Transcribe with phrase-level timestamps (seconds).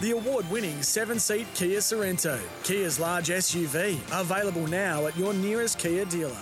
[0.00, 5.78] The award winning seven seat Kia Sorento, Kia's large SUV, available now at your nearest
[5.78, 6.36] Kia dealer.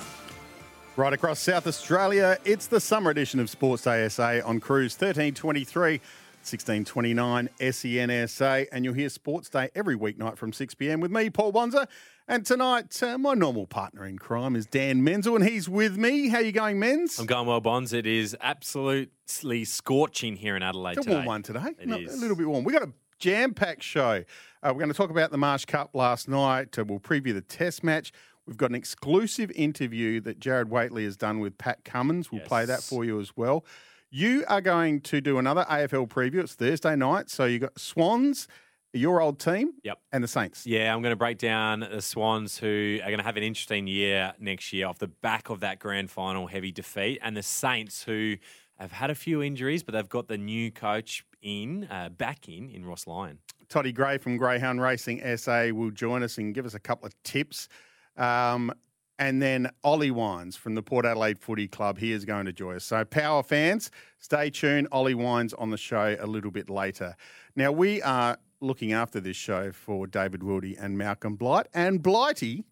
[0.97, 6.00] Right across South Australia, it's the summer edition of Sports Day SA on Cruise 1323.
[6.47, 11.50] 1629 SENSA, and you'll hear Sports Day every weeknight from 6 pm with me, Paul
[11.50, 11.88] Bonza.
[12.28, 16.28] And tonight, uh, my normal partner in crime is Dan Menzel, and he's with me.
[16.28, 17.19] How you going, Menz?
[17.19, 17.92] I'm going well, Bonds.
[17.92, 21.14] It is absolutely scorching here in Adelaide It's a today.
[21.16, 21.75] warm one today.
[21.80, 22.14] It No, is.
[22.14, 22.62] A little bit warm.
[22.62, 24.25] we got a jam packed show.
[24.62, 26.79] Uh, we're going to talk about the Marsh Cup last night.
[26.79, 28.12] Uh, we'll preview the test match.
[28.47, 32.31] We've got an exclusive interview that Gerard Whateley has done with Pat Cummins.
[32.31, 33.64] We'll play that for you as well.
[34.11, 36.37] You are going to do another AFL preview.
[36.37, 37.28] It's Thursday night.
[37.28, 38.47] So you've got Swans,
[38.92, 39.98] your old team, Yep.
[40.12, 40.64] and the Saints.
[40.64, 43.89] Yeah, I'm going to break down the Swans, who are going to have an interesting
[43.89, 48.05] year next year off the back of that grand final heavy defeat, and the Saints,
[48.05, 48.37] who
[48.78, 52.69] have had a few injuries, but they've got the new coach in, uh, back in,
[52.69, 53.39] in Ross Lyon.
[53.69, 57.14] Toddy Gray from Greyhound Racing SA will join us and give us a couple of
[57.22, 57.69] tips.
[58.16, 58.72] Um,
[59.19, 62.77] and then Ollie Wines from the Port Adelaide Footy Club, he is going to join
[62.77, 62.84] us.
[62.84, 64.88] So, Power fans, stay tuned.
[64.92, 67.16] Ollie Wines on the show a little bit later.
[67.55, 71.69] Now, we are looking after this show for David Wildy and Malcolm Blight.
[71.72, 72.64] And Blighty,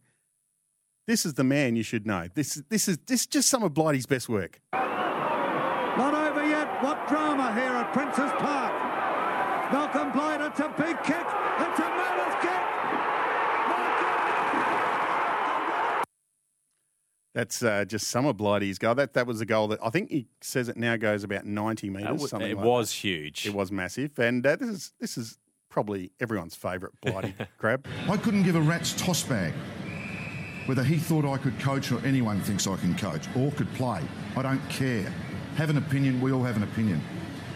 [1.07, 2.29] this is the man you should know.
[2.35, 4.61] This, this, is, this is just some of Blighty's best work.
[4.73, 6.83] Not over yet.
[6.83, 8.73] What drama here at Princes Park.
[9.73, 11.27] Malcolm Blight, it's a big kick.
[11.59, 12.61] It's a mammoth kick.
[17.35, 18.95] That's uh, just some of Blighty's goal.
[18.95, 21.91] That that was a goal that I think he says it now goes about ninety
[21.91, 22.23] metres.
[22.23, 22.97] That something it like was that.
[22.97, 23.47] huge.
[23.47, 25.39] It was massive, and uh, this is this is
[25.69, 27.87] probably everyone's favourite Blighty grab.
[28.09, 29.53] I couldn't give a rat's toss bag
[30.67, 34.01] whether he thought I could coach or anyone thinks I can coach or could play.
[34.37, 35.13] I don't care.
[35.57, 37.01] Have an opinion, we all have an opinion.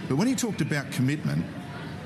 [0.09, 1.45] But when he talked about commitment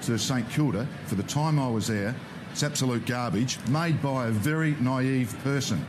[0.03, 2.15] to St Kilda for the time I was there,
[2.51, 5.85] it's absolute garbage made by a very naive person.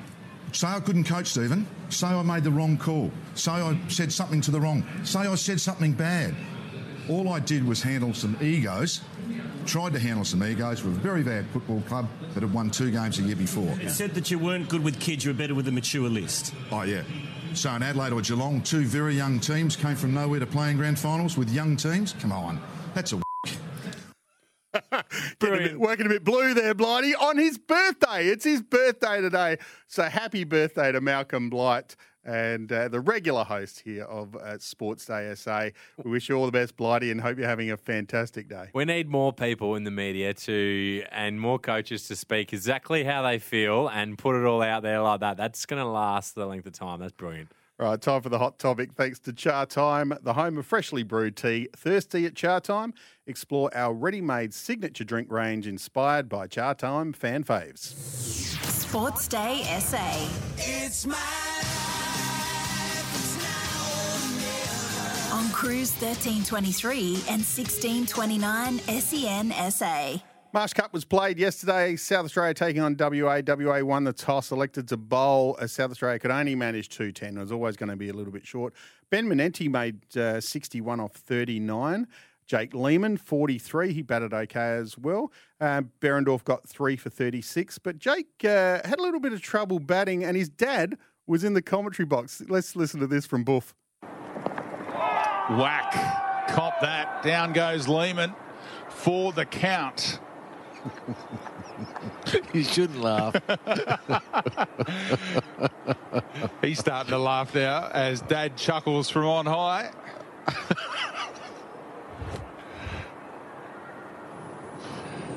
[0.51, 1.67] Say I couldn't coach, Stephen.
[1.89, 3.11] Say I made the wrong call.
[3.33, 4.83] Say I said something to the wrong.
[5.03, 6.35] Say I said something bad.
[7.09, 9.01] All I did was handle some egos,
[9.65, 12.91] tried to handle some egos with a very bad football club that had won two
[12.91, 13.77] games a year before.
[13.81, 16.53] It said that you weren't good with kids, you were better with a mature list.
[16.71, 17.03] Oh, yeah.
[17.53, 20.77] So in Adelaide or Geelong, two very young teams came from nowhere to play in
[20.77, 22.13] grand finals with young teams.
[22.19, 22.59] Come on.
[22.93, 23.21] That's a
[25.39, 28.27] Getting a bit- working a bit blue there, Blighty, on his birthday.
[28.27, 29.57] It's his birthday today.
[29.87, 31.95] So happy birthday to Malcolm Blight
[32.25, 35.69] and uh, the regular host here of uh, Sports Day SA.
[36.03, 38.69] We wish you all the best, Blighty, and hope you're having a fantastic day.
[38.73, 43.21] We need more people in the media to, and more coaches to speak exactly how
[43.21, 45.37] they feel and put it all out there like that.
[45.37, 46.99] That's going to last the length of time.
[46.99, 47.49] That's brilliant.
[47.79, 48.93] All right, time for the hot topic.
[48.93, 51.69] Thanks to Char Time, the home of freshly brewed tea.
[51.75, 52.93] Thirsty at Char Time?
[53.25, 57.95] Explore our ready-made signature drink range inspired by Char Time fan faves.
[58.93, 60.29] Sports Day SA.
[60.57, 61.52] It's my
[65.33, 70.21] On Cruise 1323 and 1629 SEN SA.
[70.53, 71.95] Marsh Cup was played yesterday.
[71.95, 73.41] South Australia taking on WA.
[73.43, 75.57] WA won the toss, elected to bowl.
[75.59, 77.35] As South Australia could only manage 210.
[77.35, 78.75] It was always going to be a little bit short.
[79.09, 82.05] Ben Manenti made uh, 61 off 39.
[82.45, 83.91] Jake Lehmann, 43.
[83.91, 85.31] He batted okay as well.
[85.59, 87.79] Uh, Behrendorff got three for 36.
[87.79, 90.95] But Jake uh, had a little bit of trouble batting, and his dad
[91.25, 92.43] was in the commentary box.
[92.47, 93.73] Let's listen to this from Boof.
[95.49, 96.47] Whack.
[96.49, 97.23] Cop that.
[97.23, 98.35] Down goes Lehmann
[98.89, 100.19] for the count.
[102.53, 103.35] You shouldn't laugh.
[106.61, 109.91] He's starting to laugh now as Dad chuckles from on high.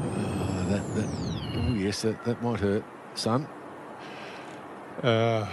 [0.01, 1.09] Oh, that, that,
[1.57, 3.49] oh yes, that, that might hurt, son.
[5.03, 5.47] Uh,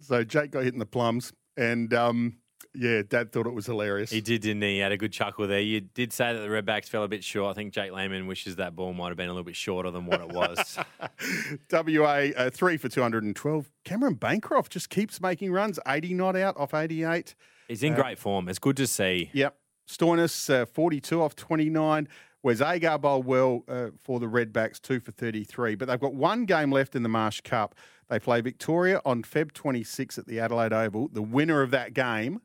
[0.00, 2.36] So Jake got hit in the plums, and um,
[2.78, 4.10] yeah, Dad thought it was hilarious.
[4.10, 4.74] He did, didn't he?
[4.74, 5.60] He had a good chuckle there.
[5.60, 7.50] You did say that the Redbacks fell a bit short.
[7.50, 10.06] I think Jake Lehmann wishes that ball might have been a little bit shorter than
[10.06, 10.78] what it was.
[11.72, 13.70] WA uh, three for 212.
[13.84, 15.78] Cameron Bancroft just keeps making runs.
[15.86, 17.34] 80 not out off 88.
[17.68, 18.48] He's in Uh, great form.
[18.48, 19.30] It's good to see.
[19.32, 19.56] Yep.
[19.88, 22.08] Stoinis, uh, 42 off 29.
[22.40, 25.74] Whereas Agar bowled well uh, for the Redbacks, two for 33.
[25.74, 27.74] But they've got one game left in the Marsh Cup.
[28.08, 31.08] They play Victoria on Feb 26 at the Adelaide Oval.
[31.12, 32.40] The winner of that game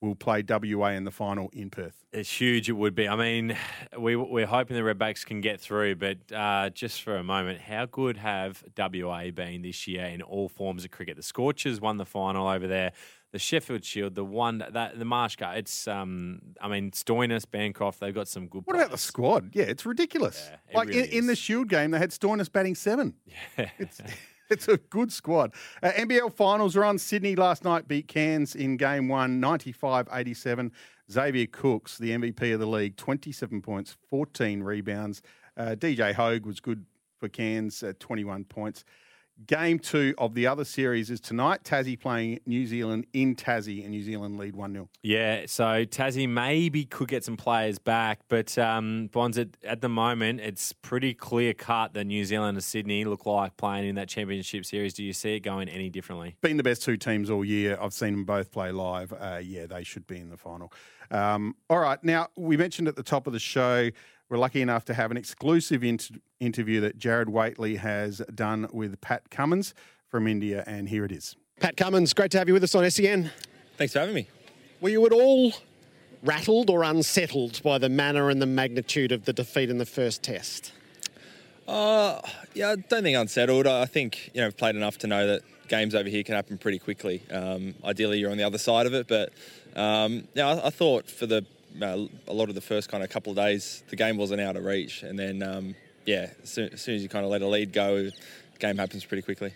[0.00, 2.04] will play WA in the final in Perth.
[2.12, 2.68] It's huge.
[2.68, 3.08] It would be.
[3.08, 3.56] I mean,
[3.98, 7.86] we we're hoping the Redbacks can get through, but uh, just for a moment, how
[7.86, 11.16] good have WA been this year in all forms of cricket?
[11.16, 12.92] The Scorchers won the final over there.
[13.32, 15.56] The Sheffield Shield, the one that the Marsh Cup.
[15.56, 18.00] It's um, I mean, Stoinis, Bancroft.
[18.00, 18.62] They've got some good.
[18.64, 19.50] What about the squad?
[19.54, 20.48] Yeah, it's ridiculous.
[20.48, 23.14] Yeah, it like really in, in the Shield game, they had Stoinis batting seven.
[23.58, 23.70] Yeah.
[23.78, 24.00] It's,
[24.50, 25.52] it's a good squad.
[25.82, 26.98] Uh, NBL finals are on.
[26.98, 30.72] Sydney last night beat Cairns in game one, 95 87.
[31.10, 35.22] Xavier Cooks, the MVP of the league, 27 points, 14 rebounds.
[35.56, 36.84] Uh, DJ Hogg was good
[37.18, 38.84] for Cairns at 21 points.
[39.44, 41.62] Game two of the other series is tonight.
[41.62, 44.88] Tassie playing New Zealand in Tassie, and New Zealand lead 1 0.
[45.02, 49.90] Yeah, so Tassie maybe could get some players back, but um, Bonds, at, at the
[49.90, 54.08] moment, it's pretty clear cut that New Zealand and Sydney look like playing in that
[54.08, 54.94] championship series.
[54.94, 56.36] Do you see it going any differently?
[56.40, 57.76] Been the best two teams all year.
[57.78, 59.12] I've seen them both play live.
[59.12, 60.72] Uh, yeah, they should be in the final.
[61.10, 63.90] Um, all right, now we mentioned at the top of the show
[64.28, 69.00] we're lucky enough to have an exclusive inter- interview that Gerard Whateley has done with
[69.00, 69.74] Pat Cummins
[70.08, 71.36] from India, and here it is.
[71.60, 73.30] Pat Cummins, great to have you with us on SEN.
[73.76, 74.28] Thanks for having me.
[74.80, 75.52] Were you at all
[76.22, 80.22] rattled or unsettled by the manner and the magnitude of the defeat in the first
[80.22, 80.72] test?
[81.68, 82.20] Uh,
[82.54, 83.66] yeah, I don't think unsettled.
[83.66, 86.58] I think you know I've played enough to know that games over here can happen
[86.58, 87.22] pretty quickly.
[87.30, 89.32] Um, ideally, you're on the other side of it, but
[89.74, 91.44] um, yeah, I, I, thought for the
[91.82, 94.56] uh, a lot of the first kind of couple of days, the game wasn't out
[94.56, 95.74] of reach, and then um,
[96.04, 98.10] yeah, as soon, as soon as you kind of let a lead go,
[98.58, 99.52] game happens pretty quickly.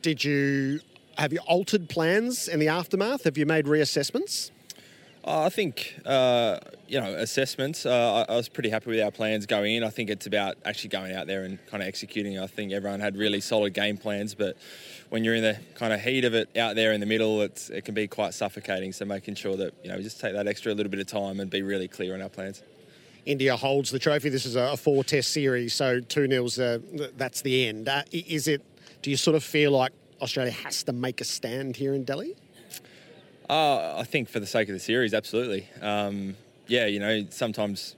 [0.00, 0.80] Did you
[1.18, 3.24] have you altered plans in the aftermath?
[3.24, 4.50] Have you made reassessments?
[5.24, 6.58] I think uh,
[6.88, 7.86] you know assessments.
[7.86, 9.84] Uh, I, I, was pretty happy with our plans going in.
[9.84, 12.40] I think it's about actually going out there and kind of executing.
[12.40, 14.56] I think everyone had really solid game plans, but
[15.10, 17.70] when you're in the kind of heat of it out there in the middle, it's,
[17.70, 18.92] it can be quite suffocating.
[18.92, 21.38] So making sure that you know we just take that extra little bit of time
[21.38, 22.62] and be really clear on our plans.
[23.24, 24.28] India holds the trophy.
[24.28, 26.58] This is a four-test series, so two nils.
[26.58, 26.80] Uh,
[27.16, 27.88] that's the end.
[27.88, 28.62] Uh, is it?
[29.02, 32.34] Do you sort of feel like Australia has to make a stand here in Delhi?
[33.52, 35.68] Uh, I think for the sake of the series, absolutely.
[35.82, 36.36] Um,
[36.68, 37.96] yeah, you know, sometimes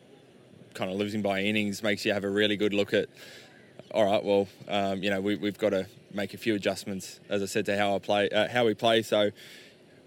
[0.75, 3.09] kind of losing by innings makes you have a really good look at.
[3.93, 7.41] All right, well, um, you know, we, have got to make a few adjustments, as
[7.41, 9.03] I said, to how I play, uh, how we play.
[9.03, 9.31] So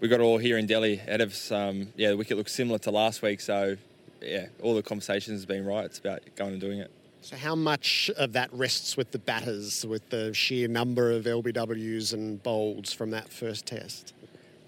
[0.00, 1.50] we got all here in Delhi ahead of us.
[1.50, 3.40] Um, yeah, the wicket looks similar to last week.
[3.40, 3.78] So
[4.20, 5.86] yeah, all the conversations have been right.
[5.86, 6.90] It's about going and doing it.
[7.22, 12.12] So, how much of that rests with the batters, with the sheer number of LBWs
[12.12, 14.12] and bowls from that first test?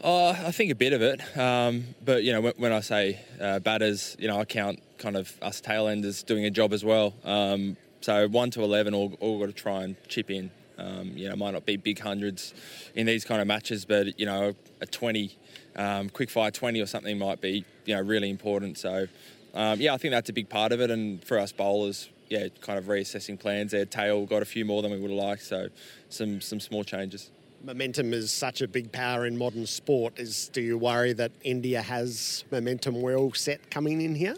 [0.02, 3.20] Uh, I think a bit of it, um, but you know, when, when I say
[3.38, 7.12] uh, batters, you know, I count kind of us tailenders doing a job as well.
[7.22, 10.50] Um, so one to eleven, all, all got to try and chip in.
[10.78, 12.54] Um, you know, might not be big hundreds
[12.94, 15.36] in these kind of matches, but you know, a twenty,
[15.76, 18.78] um, quick fire twenty or something might be you know really important.
[18.78, 19.06] So
[19.52, 22.48] um, yeah, I think that's a big part of it, and for us bowlers, yeah,
[22.62, 23.72] kind of reassessing plans.
[23.72, 25.68] Their tail got a few more than we would have liked, so
[26.08, 27.30] some some small changes
[27.62, 30.18] momentum is such a big power in modern sport.
[30.18, 34.36] Is do you worry that India has momentum well set coming in here?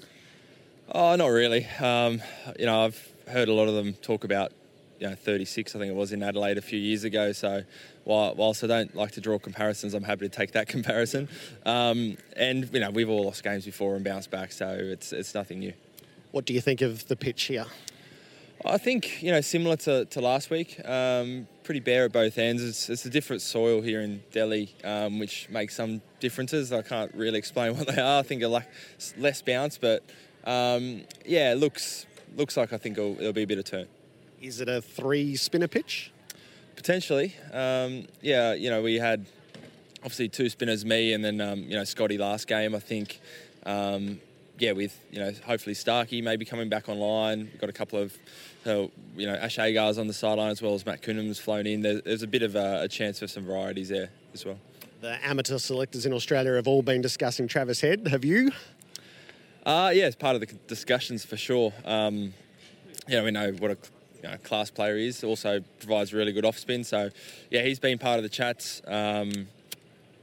[0.90, 1.66] Oh, not really.
[1.80, 2.20] Um,
[2.58, 4.52] you know, I've heard a lot of them talk about
[4.98, 5.74] you know 36.
[5.74, 7.32] I think it was in Adelaide a few years ago.
[7.32, 7.64] So
[8.04, 11.28] while, whilst I don't like to draw comparisons, I'm happy to take that comparison.
[11.64, 15.34] Um, and you know, we've all lost games before and bounced back, so it's it's
[15.34, 15.72] nothing new.
[16.30, 17.66] What do you think of the pitch here?
[18.64, 20.80] I think you know similar to, to last week.
[20.88, 22.62] Um, pretty bare at both ends.
[22.62, 26.72] It's, it's a different soil here in Delhi, um, which makes some differences.
[26.72, 28.20] I can't really explain what they are.
[28.20, 28.68] I think a like
[29.18, 30.04] less bounce, but
[30.44, 33.86] um, yeah, it looks looks like I think it'll, it'll, be a bit of turn.
[34.40, 36.12] Is it a three spinner pitch?
[36.76, 37.34] Potentially.
[37.52, 39.26] Um, yeah, you know we had
[39.98, 42.76] obviously two spinners, me and then um, you know Scotty last game.
[42.76, 43.20] I think
[43.66, 44.20] um,
[44.58, 47.48] yeah, with you know hopefully Starkey maybe coming back online.
[47.50, 48.16] We've got a couple of
[48.66, 51.82] uh, you know Ash Agar's on the sideline as well as Matt Kuhnemann's flown in.
[51.82, 54.58] There, there's a bit of a, a, chance for some varieties there as well.
[55.00, 58.06] The amateur selectors in Australia have all been discussing Travis Head.
[58.08, 58.52] Have you?
[59.64, 61.72] Uh, yeah, it's part of the discussions for sure.
[61.84, 62.34] Um,
[63.08, 63.76] know, we know what a
[64.22, 65.22] you know, class player he is.
[65.24, 66.84] Also provides really good off spin.
[66.84, 67.10] So,
[67.50, 68.82] yeah, he's been part of the chats.
[68.86, 69.48] Um,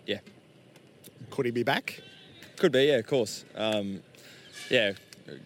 [0.06, 0.20] yeah.
[1.30, 2.02] Could he be back?
[2.58, 3.46] Could be, yeah, of course.
[3.56, 4.02] Um,
[4.70, 4.94] yeah,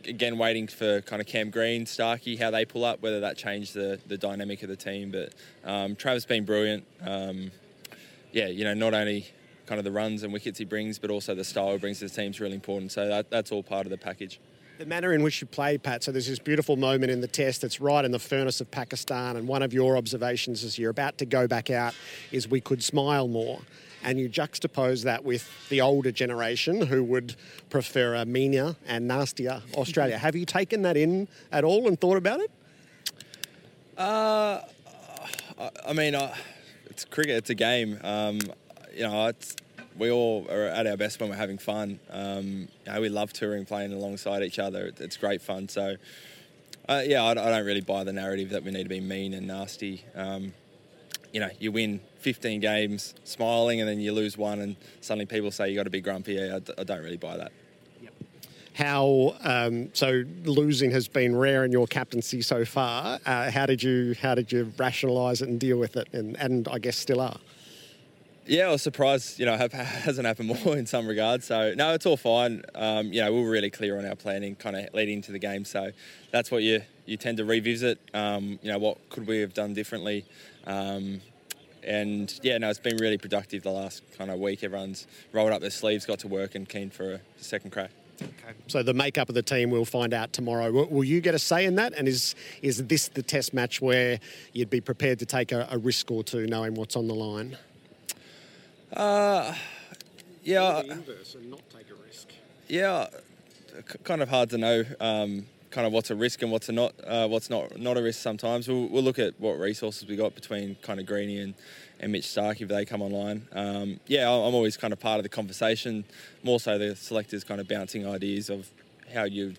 [0.08, 3.74] again, waiting for kind of Cam Green, Starkey, how they pull up, whether that changed
[3.74, 5.12] the, the dynamic of the team.
[5.12, 6.86] But um, Travis been brilliant.
[7.02, 7.52] Um,
[8.32, 9.28] yeah, you know, not only
[9.66, 12.08] kind of the runs and wickets he brings, but also the style he brings to
[12.08, 12.92] the team is really important.
[12.92, 14.40] So that, that's all part of the package.
[14.80, 16.04] The manner in which you play, Pat.
[16.04, 17.62] So there's this beautiful moment in the test.
[17.62, 21.20] that's right in the furnace of Pakistan, and one of your observations as you're about
[21.20, 21.94] to go back out
[22.32, 23.60] is we could smile more.
[24.04, 27.36] And you juxtapose that with the older generation who would
[27.70, 30.18] prefer a meaner and nastier Australia.
[30.18, 32.52] Have you taken that in at all and thought about it?
[33.98, 34.62] Uh,
[35.86, 36.36] I, mean, I,
[36.88, 37.38] it's cricket.
[37.38, 38.00] It's a game.
[38.04, 38.40] Um,
[38.94, 39.32] you know,
[39.98, 42.00] we all are at our best when we're having fun.
[42.10, 44.88] Um, you know, we love touring, playing alongside each other.
[44.88, 45.70] It, it's great fun.
[45.70, 45.96] So,
[46.90, 49.34] uh, yeah, I, I, don't really buy the narrative that we need to be mean
[49.34, 50.04] and nasty.
[50.16, 50.54] Um,
[51.34, 55.52] you know, you win 15 games smiling and then you lose one and suddenly people
[55.52, 56.40] say you got to be grumpy.
[56.40, 57.52] I, I don't really buy that.
[58.74, 60.24] How um, so?
[60.46, 63.20] Losing has been rare in your captaincy so far.
[63.24, 66.08] Uh, how did you how did you rationalise it and deal with it?
[66.12, 67.38] And, and I guess still are.
[68.46, 69.40] Yeah, I was surprised.
[69.40, 71.46] You know, it hasn't happened more in some regards.
[71.46, 72.64] So no, it's all fine.
[72.76, 75.40] Um, you know, we were really clear on our planning, kind of leading into the
[75.40, 75.66] game.
[75.66, 75.92] So
[76.32, 78.00] that's what you you tend to revisit.
[78.14, 80.26] Um, you know, what could we have done differently?
[80.66, 81.22] Um,
[81.86, 84.64] and yeah, no, it's been really productive the last kind of week.
[84.64, 87.92] Everyone's rolled up their sleeves, got to work, and keen for a second crack.
[88.22, 88.54] Okay.
[88.68, 90.72] So the makeup of the team we'll find out tomorrow.
[90.72, 91.94] Will, will, you get a say in that?
[91.94, 94.20] And is is this the test match where
[94.54, 97.58] you'd be prepared to take a, a risk or two, knowing what's on the line?
[98.96, 99.54] Uh,
[100.44, 100.82] yeah.
[100.82, 102.30] Inverse and not take a risk.
[102.68, 103.08] Yeah,
[104.04, 104.84] kind of hard to know.
[105.00, 108.02] Um, kind of what's a risk and what's a not uh, what's not not a
[108.02, 108.68] risk sometimes.
[108.68, 111.56] We'll, we'll, look at what resources we got between kind of Greeny and,
[112.00, 113.48] and Mitch Starc if they come online.
[113.52, 116.06] Um, yeah, I'm always kind of part of the conversation.
[116.44, 118.70] More so, the selectors kind of bouncing ideas of
[119.14, 119.56] how you,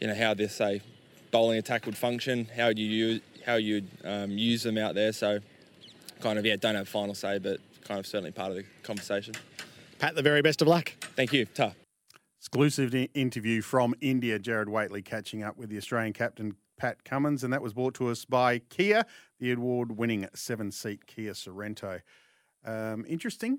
[0.00, 0.82] you know, how this say
[1.30, 5.12] bowling attack would function, how you use how you um, use them out there.
[5.12, 5.40] So,
[6.20, 9.34] kind of yeah, don't have final say, but kind of certainly part of the conversation.
[9.98, 10.92] Pat, the very best of luck.
[11.16, 11.44] Thank you.
[11.44, 11.72] Ta.
[12.38, 17.52] Exclusive interview from India, Gerard Whateley catching up with the Australian captain Pat Cummins, and
[17.52, 19.04] that was brought to us by Kia,
[19.40, 22.00] the award-winning seven-seat Kia Sorento.
[22.64, 23.58] Um, interesting,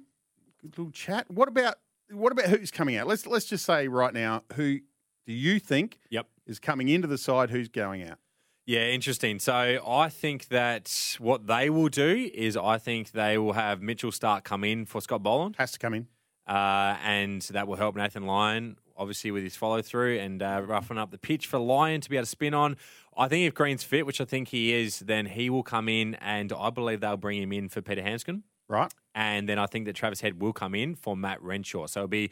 [0.62, 1.30] good little chat.
[1.30, 1.76] What about
[2.10, 3.08] what about who's coming out?
[3.08, 4.80] Let's let's just say right now, who
[5.28, 6.28] do you think yep.
[6.48, 7.50] is coming into the side?
[7.50, 8.18] Who's going out?
[8.66, 9.40] Yeah, interesting.
[9.40, 14.12] So I think that what they will do is I think they will have Mitchell
[14.12, 15.56] Starc come in for Scott Boland.
[15.58, 16.08] Has to come in.
[16.48, 20.98] Uh, and that will help Nathan Lyon, obviously, with his follow through and uh, roughing
[20.98, 22.78] up the pitch for Lyon to be able to spin on.
[23.18, 26.16] I think if Green's fit, which I think he is, then he will come in,
[26.16, 28.44] and I believe they'll bring him in for Peter Handscomb.
[28.68, 28.92] Right.
[29.14, 31.88] And then I think that Travis Head will come in for Matt Renshaw.
[31.88, 32.32] So it'll be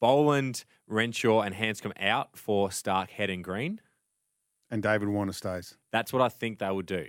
[0.00, 3.80] Boland, Renshaw, and Handscomb out for Starc, Head, and Green.
[4.70, 5.76] And David Warner stays.
[5.92, 7.06] That's what I think they would do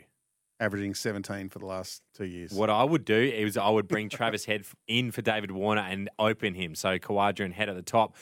[0.59, 2.51] averaging 17 for the last two years.
[2.51, 6.09] What I would do is I would bring Travis Head in for David Warner and
[6.19, 6.75] open him.
[6.75, 8.15] So Khawaja and Head at the top.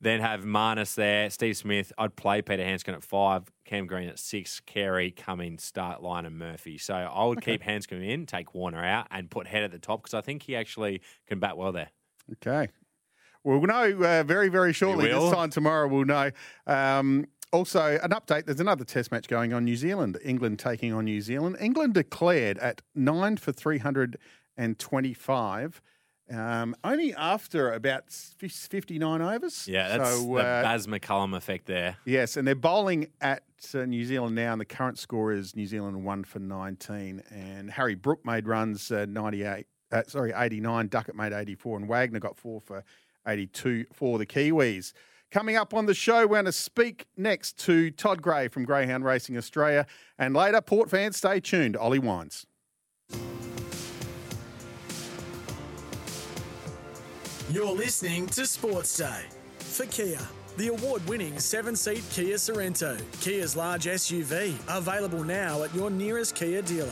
[0.00, 1.92] Then have Marnus there, Steve Smith.
[1.96, 6.36] I'd play Peter Handscomb at five, Cam Green at six, Carey, Cummins, Starc, Lyon and
[6.36, 6.76] Murphy.
[6.76, 7.52] So I would okay.
[7.52, 10.42] keep Handscomb in, take Warner out, and put Head at the top because I think
[10.42, 11.90] he actually can bat well there.
[12.32, 12.72] Okay.
[13.44, 15.08] We'll know uh, very, very shortly.
[15.08, 16.30] This time tomorrow, we'll know.
[16.66, 20.18] Um, also, an update there's another test match going on New Zealand.
[20.24, 21.56] England taking on New Zealand.
[21.60, 25.82] England declared at nine for 325.
[26.30, 29.68] Um, only after about 59 overs.
[29.68, 31.98] Yeah, that's so, the uh, Baz McCullum effect there.
[32.06, 33.42] Yes, and they're bowling at
[33.74, 37.22] uh, New Zealand now, and the current score is New Zealand 1 for 19.
[37.30, 40.88] And Harry Brook made runs uh, 98, uh, sorry, 89.
[40.88, 42.82] Duckett made 84, and Wagner got 4 for
[43.26, 44.94] 82 for the Kiwis.
[45.32, 49.02] Coming up on the show, we're going to speak next to Todd Gray from Greyhound
[49.02, 49.86] Racing Australia.
[50.18, 51.74] And later, Port fans, stay tuned.
[51.74, 52.46] Ollie Wines.
[57.50, 59.22] You're listening to Sports Day
[59.58, 60.20] for Kia.
[60.58, 66.34] The award winning seven seat Kia Sorento, Kia's large SUV, available now at your nearest
[66.34, 66.90] Kia dealer.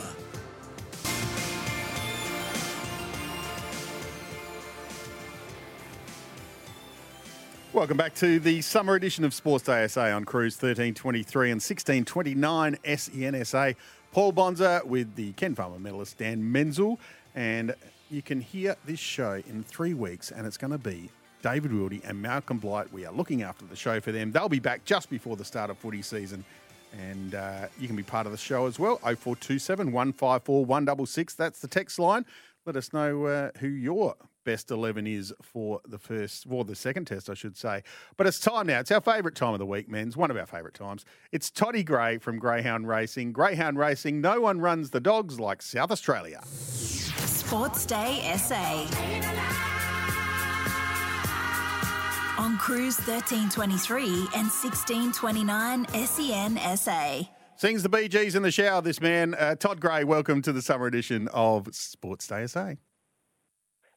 [7.73, 12.77] Welcome back to the summer edition of Sports Day SA on Cruise 1323 and 1629
[12.83, 13.75] SENSA.
[14.11, 16.99] Paul Bonza with the Ken Farmer medalist Dan Menzel.
[17.33, 17.73] And
[18.09, 21.09] you can hear this show in three weeks, and it's going to be
[21.43, 22.91] David Wildy and Malcolm Blight.
[22.91, 24.33] We are looking after the show for them.
[24.33, 26.43] They'll be back just before the start of footy season.
[26.91, 28.97] And uh, you can be part of the show as well.
[28.97, 31.35] 0427 154 166.
[31.35, 32.25] That's the text line.
[32.65, 37.05] Let us know uh, who you're best 11 is for the first, well, the second
[37.05, 37.83] test, I should say.
[38.17, 38.79] But it's time now.
[38.79, 41.05] It's our favourite time of the week, Menz, one of our favourite times.
[41.31, 43.31] It's Toddy Gray from Greyhound Racing.
[43.31, 46.41] Greyhound Racing, no one runs the dogs like South Australia.
[46.45, 48.87] Sports Day SA.
[52.41, 57.21] on Cruise 1323 and 1629 SEN SA.
[57.55, 59.35] Sings the Gees in the shower, this man.
[59.35, 62.73] Uh, Todd Gray, welcome to the summer edition of Sports Day SA.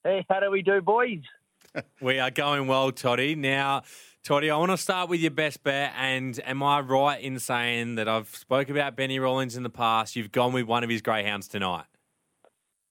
[0.04, 1.22] Hey, how do we do, boys?
[2.02, 3.34] we are going well, Toddy.
[3.34, 3.84] Now,
[4.22, 5.94] Toddy, I want to start with your best bet.
[5.96, 10.14] And am I right in saying that I've spoke about Benny Rollins in the past?
[10.14, 11.86] You've gone with one of his greyhounds tonight.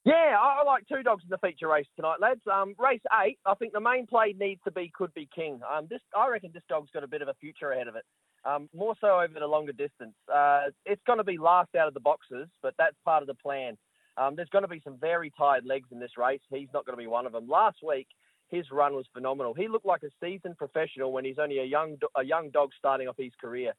[0.05, 2.41] Yeah, I like two dogs in the feature race tonight, lads.
[2.51, 5.60] Um, race eight, I think the main play needs to be Could Be King.
[5.72, 8.03] Um, this, I reckon this dog's got a bit of a future ahead of it.
[8.43, 10.15] Um, more so over the longer distance.
[10.34, 13.36] Uh, it's going to be last out of the boxes, but that's part of the
[13.36, 13.77] plan.
[14.17, 16.41] Um, there's going to be some very tired legs in this race.
[16.50, 17.48] He's not going to be one of them.
[17.48, 18.08] Last week,
[18.50, 19.53] his run was phenomenal.
[19.53, 23.08] He looked like a seasoned professional when he's only a young a young dog starting
[23.08, 23.74] off his career.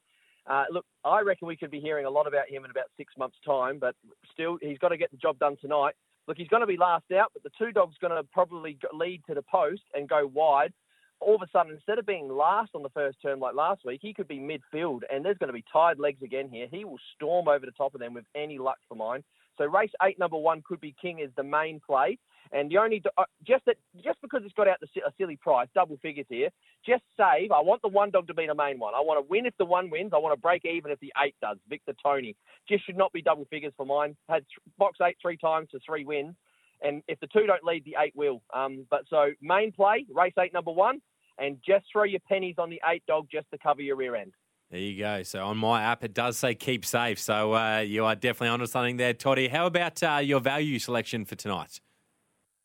[0.47, 3.15] Uh, look, I reckon we could be hearing a lot about him in about six
[3.17, 3.95] months' time, but
[4.33, 5.95] still, he's got to get the job done tonight.
[6.27, 9.23] Look, he's going to be last out, but the two dogs going to probably lead
[9.29, 10.73] to the post and go wide.
[11.21, 14.01] All of a sudden, instead of being last on the first turn like last week,
[14.03, 16.67] he could be midfield, and there's going to be tired legs again here.
[16.71, 19.23] He will storm over the top of them with any luck for mine.
[19.59, 22.19] So race eight, number one, could be king is the main play,
[22.53, 25.69] and the only uh, just that just because it's got out the, a silly price,
[25.75, 26.49] double figures here.
[26.87, 27.53] Just save.
[27.53, 28.95] I want the one dog to be the main one.
[28.95, 30.13] I want to win if the one wins.
[30.15, 31.59] I want to break even if the eight does.
[31.69, 32.37] Victor Tony
[32.69, 34.17] just should not be double figures for mine.
[34.29, 34.45] Had
[34.79, 36.35] box eight three times to three wins,
[36.83, 38.43] and if the two don't lead, the eight will.
[38.53, 41.01] Um, but so main play, race eight, number one,
[41.39, 44.33] and just throw your pennies on the eight dog just to cover your rear end.
[44.75, 45.23] There you go.
[45.23, 47.21] So on my app, it does say keep safe.
[47.21, 49.47] So uh, you are definitely onto something there, Toddy.
[49.47, 51.81] How about uh, your value selection for tonight?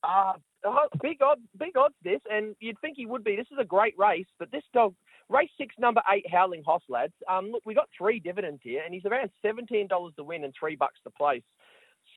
[0.03, 0.33] Uh,
[1.03, 3.35] big odds, big odds this, and you'd think he would be.
[3.35, 4.95] This is a great race, but this dog,
[5.29, 7.13] race six, number eight, Howling Hoss, lads.
[7.29, 10.53] Um, look, we got three dividends here, and he's around seventeen dollars to win and
[10.59, 11.43] three bucks to place.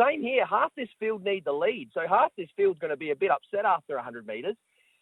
[0.01, 0.47] Same here.
[0.47, 3.31] Half this field need the lead, so half this field's going to be a bit
[3.31, 4.57] upset after 100 metres.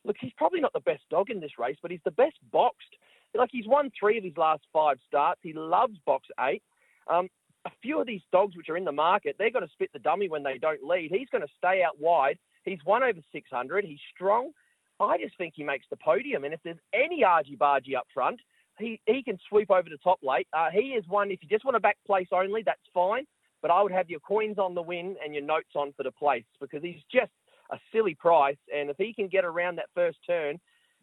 [0.04, 2.96] Look, he's probably not the best dog in this race, but he's the best boxed.
[3.34, 5.40] Like he's won three of his last five starts.
[5.42, 6.62] He loves box eight.
[7.06, 7.28] Um,
[7.64, 9.98] a few of these dogs which are in the market, they're going to spit the
[9.98, 11.10] dummy when they don't lead.
[11.12, 12.38] He's going to stay out wide.
[12.64, 13.84] He's won over 600.
[13.84, 14.52] He's strong.
[14.98, 16.44] I just think he makes the podium.
[16.44, 18.40] And if there's any argy bargy up front,
[18.78, 20.48] he, he can sweep over the top late.
[20.52, 23.26] Uh, he is one, if you just want to back place only, that's fine.
[23.62, 26.12] But I would have your coins on the win and your notes on for the
[26.12, 27.32] place because he's just
[27.70, 28.56] a silly price.
[28.74, 30.58] And if he can get around that first turn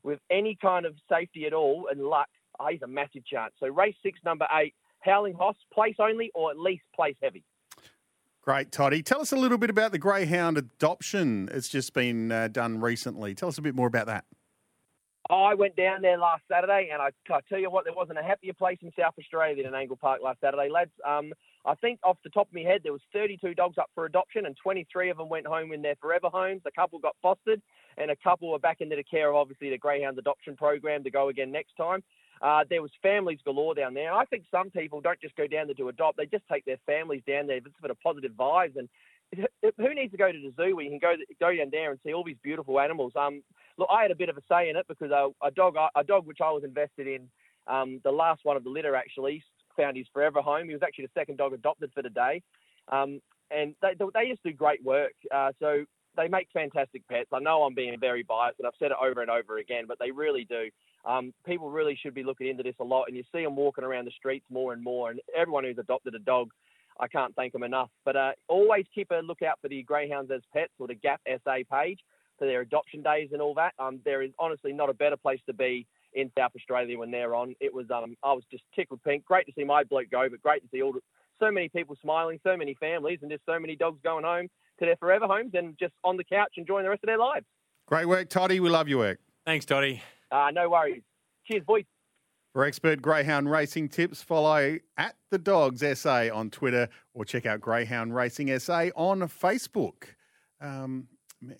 [0.07, 3.53] with any kind of safety at all and luck, oh, he's a massive chance.
[3.59, 7.43] So race six, number eight, Howling Hoss, place only or at least place heavy.
[8.41, 9.03] Great, Toddy.
[9.03, 11.49] Tell us a little bit about the greyhound adoption.
[11.51, 13.35] It's just been uh, done recently.
[13.35, 14.23] Tell us a bit more about that.
[15.29, 18.23] I went down there last Saturday, and I, I tell you what, there wasn't a
[18.23, 20.91] happier place in South Australia than Angle Park last Saturday, lads.
[21.05, 21.33] Um,
[21.65, 24.45] I think off the top of my head, there was 32 dogs up for adoption,
[24.45, 26.61] and 23 of them went home in their forever homes.
[26.65, 27.61] A couple got fostered,
[27.97, 31.11] and a couple were back into the care of obviously the Greyhound adoption program to
[31.11, 32.03] go again next time.
[32.41, 34.13] Uh, there was families galore down there.
[34.13, 36.77] I think some people don't just go down there to adopt; they just take their
[36.85, 37.57] families down there.
[37.57, 38.87] It's a bit of positive vibes, and
[39.33, 41.99] who needs to go to the zoo where you can go go down there and
[42.05, 43.13] see all these beautiful animals?
[43.15, 43.43] Um,
[43.77, 46.03] look, I had a bit of a say in it because a, a dog a
[46.03, 47.27] dog which I was invested in,
[47.67, 49.43] um, the last one of the litter actually
[49.77, 50.67] found his forever home.
[50.67, 52.41] He was actually the second dog adopted for the day,
[52.91, 55.13] um, and they they just do great work.
[55.33, 55.85] Uh, so
[56.17, 57.29] they make fantastic pets.
[57.31, 59.99] I know I'm being very biased, and I've said it over and over again, but
[59.99, 60.69] they really do.
[61.05, 63.83] Um, people really should be looking into this a lot, and you see them walking
[63.83, 65.11] around the streets more and more.
[65.11, 66.49] And everyone who's adopted a dog,
[66.99, 67.89] I can't thank them enough.
[68.03, 71.57] But uh, always keep a lookout for the greyhounds as pets or the Gap SA
[71.71, 71.99] page
[72.37, 73.73] for their adoption days and all that.
[73.79, 77.35] Um, there is honestly not a better place to be in South Australia when they're
[77.35, 77.55] on.
[77.59, 79.25] It was um, I was just tickled pink.
[79.25, 80.99] Great to see my bloke go, but great to see all the,
[81.39, 84.47] so many people smiling, so many families, and just so many dogs going home
[84.79, 87.45] to their forever homes and just on the couch enjoying the rest of their lives.
[87.87, 88.59] Great work, Toddy.
[88.59, 89.19] We love your work.
[89.45, 90.01] Thanks, Toddy.
[90.31, 91.03] Uh, no worries.
[91.45, 91.85] Cheers, boys.
[92.53, 97.61] For expert greyhound racing tips, follow at the Dogs SA on Twitter or check out
[97.61, 100.05] Greyhound Racing SA on Facebook.
[100.59, 101.07] Um,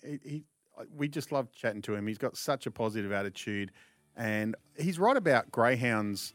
[0.04, 0.44] he, he,
[0.94, 2.06] we just love chatting to him.
[2.06, 3.70] He's got such a positive attitude,
[4.18, 6.34] and he's right about greyhounds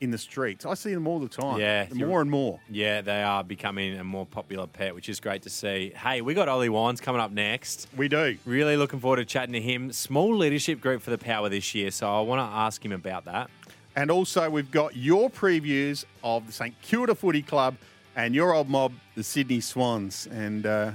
[0.00, 0.66] in the streets.
[0.66, 1.60] I see them all the time.
[1.60, 2.58] Yeah, more and more.
[2.68, 5.92] Yeah, they are becoming a more popular pet, which is great to see.
[5.94, 7.86] Hey, we got Ollie Wines coming up next.
[7.96, 8.36] We do.
[8.44, 9.92] Really looking forward to chatting to him.
[9.92, 13.26] Small leadership group for the Power this year, so I want to ask him about
[13.26, 13.48] that.
[13.94, 17.76] And also, we've got your previews of the St Kilda Footy Club
[18.16, 20.92] and your old mob, the Sydney Swans, and uh,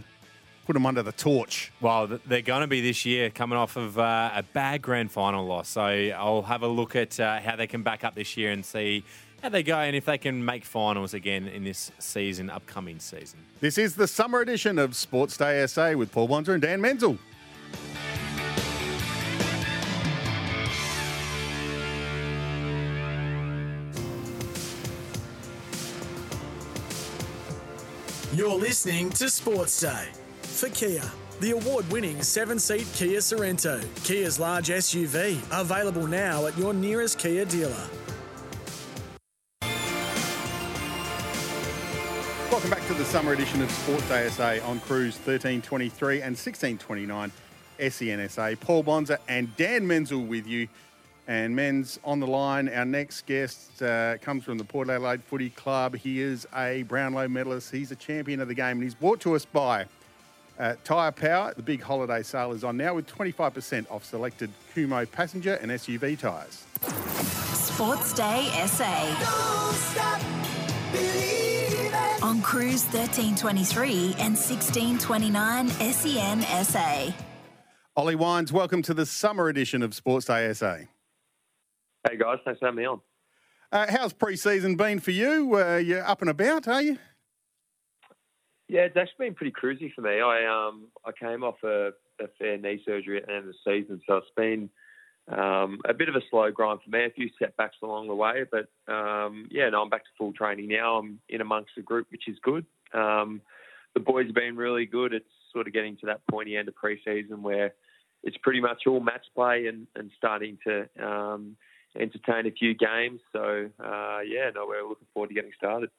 [0.68, 1.72] put them under the torch.
[1.80, 5.46] Well, they're going to be this year, coming off of uh, a bad grand final
[5.46, 5.70] loss.
[5.70, 8.66] So I'll have a look at uh, how they can back up this year and
[8.66, 9.06] see
[9.42, 13.40] how they go and if they can make finals again in this season, upcoming season.
[13.62, 17.18] This is the summer edition of Sports Day SA with Paul Bonzer and Dan Menzel.
[28.34, 30.10] You're listening to Sports Day
[30.58, 31.04] for Kia.
[31.40, 37.20] The award winning seven seat Kia Sorento, Kia's large SUV, available now at your nearest
[37.20, 37.88] Kia dealer.
[42.50, 47.32] Welcome back to the summer edition of Sports SA on Cruise 1323 and 1629
[47.78, 48.60] SENSA.
[48.60, 50.68] Paul Bonza and Dan Menzel with you.
[51.28, 52.70] And Menz on the line.
[52.70, 55.98] Our next guest uh, comes from the Port Adelaide Footy Club.
[55.98, 57.70] He is a Brownlow medalist.
[57.70, 59.88] He's a champion of the game, and he's brought to us by
[60.60, 61.54] uh, Tyre Power.
[61.56, 66.18] The big holiday sale is on now with 25% off selected Kumo passenger and SUV
[66.18, 66.66] tyres.
[67.54, 70.08] Sports Day SA.
[72.24, 77.14] On Cruise 1323 and 1629 SEN SA.
[77.96, 80.78] Ollie Wines, welcome to the summer edition of Sports Day SA.
[82.08, 83.02] Hey guys, thanks for having me on.
[83.72, 85.58] Uh, how's pre-season been for you?
[85.58, 86.98] Uh, you're up and about, are you?
[88.68, 90.20] Yeah, it's actually been pretty cruisy for me.
[90.20, 93.72] I um I came off a, a fair knee surgery at the end of the
[93.72, 94.70] season, so it's been
[95.30, 97.06] um, a bit of a slow grind for me.
[97.06, 100.70] A few setbacks along the way, but um, yeah, no, I'm back to full training
[100.70, 100.98] now.
[100.98, 102.66] I'm in amongst the group, which is good.
[102.94, 103.42] Um,
[103.94, 105.14] the boys have been really good.
[105.14, 107.74] It's sort of getting to that pointy end of pre-season where
[108.24, 111.58] it's pretty much all match play and, and starting to um,
[111.98, 113.20] entertain a few games.
[113.34, 115.90] So uh, yeah, no, we're looking forward to getting started.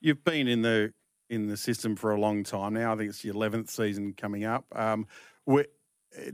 [0.00, 0.92] You've been in the
[1.28, 2.92] in the system for a long time now.
[2.92, 4.64] I think it's the eleventh season coming up.
[4.74, 5.06] Um,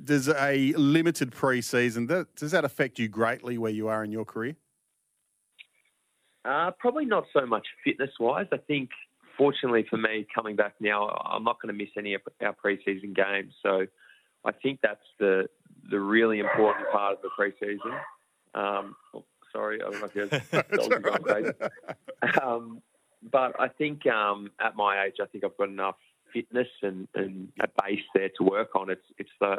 [0.04, 4.24] does a limited pre-season that, does that affect you greatly where you are in your
[4.24, 4.54] career?
[6.44, 8.46] Uh, probably not so much fitness-wise.
[8.52, 8.90] I think,
[9.36, 13.12] fortunately for me, coming back now, I'm not going to miss any of our pre-season
[13.12, 13.54] games.
[13.62, 13.86] So
[14.44, 15.48] I think that's the
[15.90, 17.92] the really important part of the pre-season.
[18.54, 20.42] Um, oh, sorry, I don't know if
[22.42, 22.82] um,
[23.30, 25.96] but I think um, at my age, I think I've got enough
[26.32, 28.90] fitness and, and a base there to work on.
[28.90, 29.58] It's it's the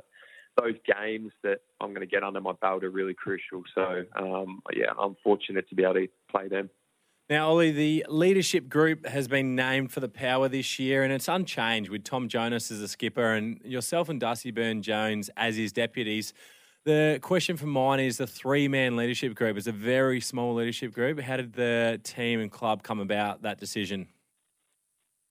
[0.59, 3.63] those games that I'm going to get under my belt are really crucial.
[3.73, 6.69] So um, yeah, I'm fortunate to be able to play them.
[7.29, 11.29] Now, Ollie, the leadership group has been named for the power this year, and it's
[11.29, 15.71] unchanged with Tom Jonas as a skipper and yourself and Darcy Byrne Jones as his
[15.71, 16.33] deputies.
[16.85, 20.93] The question for mine is the three man leadership group It's a very small leadership
[20.93, 21.19] group.
[21.19, 24.07] How did the team and club come about that decision?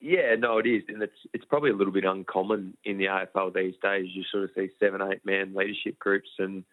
[0.00, 3.54] Yeah, no, it is, and it's it's probably a little bit uncommon in the AFL
[3.54, 4.06] these days.
[4.12, 6.64] You sort of see seven, eight man leadership groups, and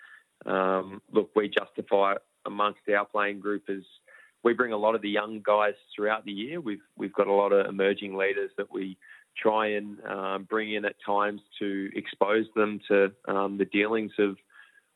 [0.46, 2.16] um, look, we justify
[2.46, 3.84] amongst our playing group as
[4.44, 6.62] we bring a lot of the young guys throughout the year.
[6.62, 8.98] We've we've got a lot of emerging leaders that we
[9.38, 14.38] try and um, bring in at times to expose them to um, the dealings of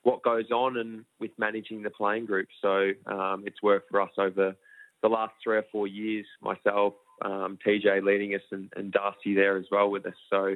[0.03, 2.47] what goes on and with managing the playing group.
[2.61, 4.55] So um, it's worked for us over
[5.01, 6.25] the last three or four years.
[6.41, 10.13] Myself, um, TJ leading us and, and, Darcy there as well with us.
[10.29, 10.55] So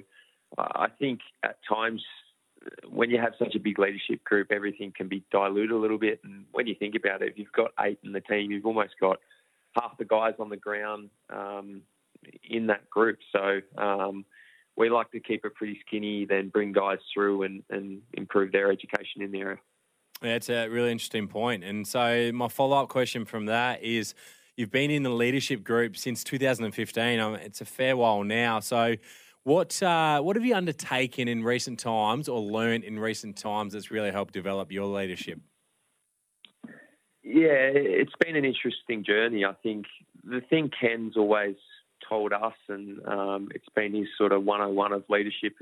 [0.58, 2.04] uh, I think at times
[2.90, 6.20] when you have such a big leadership group, everything can be diluted a little bit.
[6.24, 8.96] And when you think about it, if you've got eight in the team, you've almost
[9.00, 9.20] got
[9.74, 11.82] half the guys on the ground um,
[12.44, 13.20] in that group.
[13.32, 14.26] So um,
[14.78, 18.72] we like to keep it pretty skinny, then bring guys through and, and improve their
[18.72, 19.58] education in the area.
[20.22, 21.64] Yeah, a really interesting point.
[21.64, 24.14] And so my follow up question from that is
[24.58, 27.20] You've been in the leadership group since 2015.
[27.20, 28.60] Um, it's a fair while now.
[28.60, 28.96] So,
[29.44, 33.92] what uh, what have you undertaken in recent times, or learned in recent times, that's
[33.92, 35.40] really helped develop your leadership?
[37.24, 39.46] Yeah, it's been an interesting journey.
[39.46, 39.86] I think
[40.24, 41.56] the thing Ken's always
[42.08, 45.54] told us, and um, it's been his sort of 101 of leadership,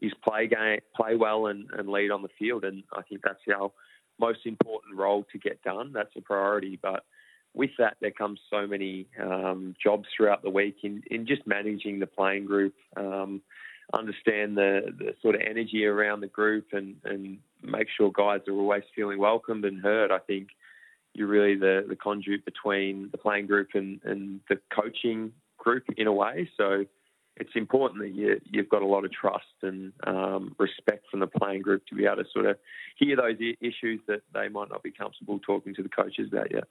[0.00, 2.64] is play game, play well, and, and lead on the field.
[2.64, 3.70] And I think that's our
[4.18, 5.92] most important role to get done.
[5.92, 7.04] That's a priority, but
[7.54, 11.98] with that, there comes so many um, jobs throughout the week in, in just managing
[11.98, 13.40] the playing group, um,
[13.92, 18.54] understand the, the sort of energy around the group, and, and make sure guys are
[18.54, 20.12] always feeling welcomed and heard.
[20.12, 20.48] I think
[21.12, 26.08] you're really the, the conduit between the playing group and, and the coaching group in
[26.08, 26.50] a way.
[26.56, 26.84] So
[27.36, 31.28] it's important that you, you've got a lot of trust and um, respect from the
[31.28, 32.56] playing group to be able to sort of
[32.96, 36.64] hear those issues that they might not be comfortable talking to the coaches about yet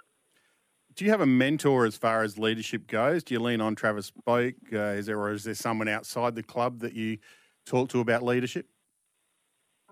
[0.95, 3.23] do you have a mentor as far as leadership goes?
[3.23, 4.56] Do you lean on Travis Boak?
[4.73, 7.19] Uh, is there or is there someone outside the club that you
[7.65, 8.67] talk to about leadership?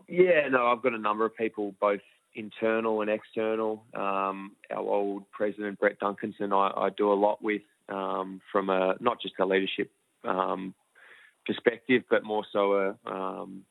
[0.07, 2.01] Yeah, no, I've got a number of people, both
[2.33, 3.85] internal and external.
[3.93, 8.95] Um, our old president Brett Duncanson, I, I do a lot with um, from a
[8.99, 9.91] not just a leadership
[10.23, 10.73] um,
[11.45, 13.63] perspective, but more so a um,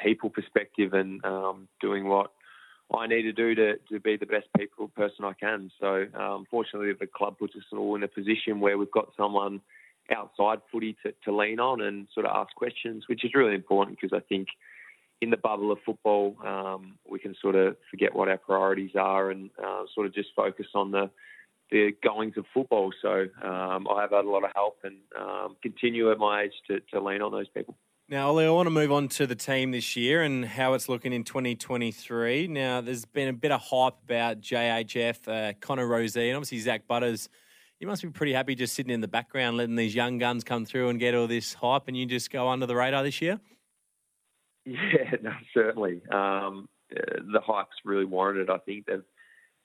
[0.00, 2.32] people perspective and um, doing what
[2.94, 5.70] I need to do to, to be the best people person I can.
[5.80, 9.60] So, um, fortunately, the club puts us all in a position where we've got someone
[10.14, 13.98] outside footy to, to lean on and sort of ask questions, which is really important
[13.98, 14.48] because I think
[15.20, 19.30] in the bubble of football, um, we can sort of forget what our priorities are
[19.30, 21.08] and uh, sort of just focus on the
[21.72, 22.92] the goings of football.
[23.00, 26.52] So um, I have had a lot of help and um, continue at my age
[26.68, 27.76] to, to lean on those people.
[28.08, 30.88] Now, Ollie, I want to move on to the team this year and how it's
[30.88, 32.46] looking in 2023.
[32.46, 36.86] Now, there's been a bit of hype about JHF, uh, Connor Rozee, and obviously Zach
[36.86, 37.30] Butters.
[37.80, 40.66] You must be pretty happy just sitting in the background, letting these young guns come
[40.66, 43.40] through and get all this hype, and you just go under the radar this year.
[44.64, 46.02] Yeah, no, certainly.
[46.12, 48.48] Um, the hype's really warranted.
[48.48, 49.02] I think they've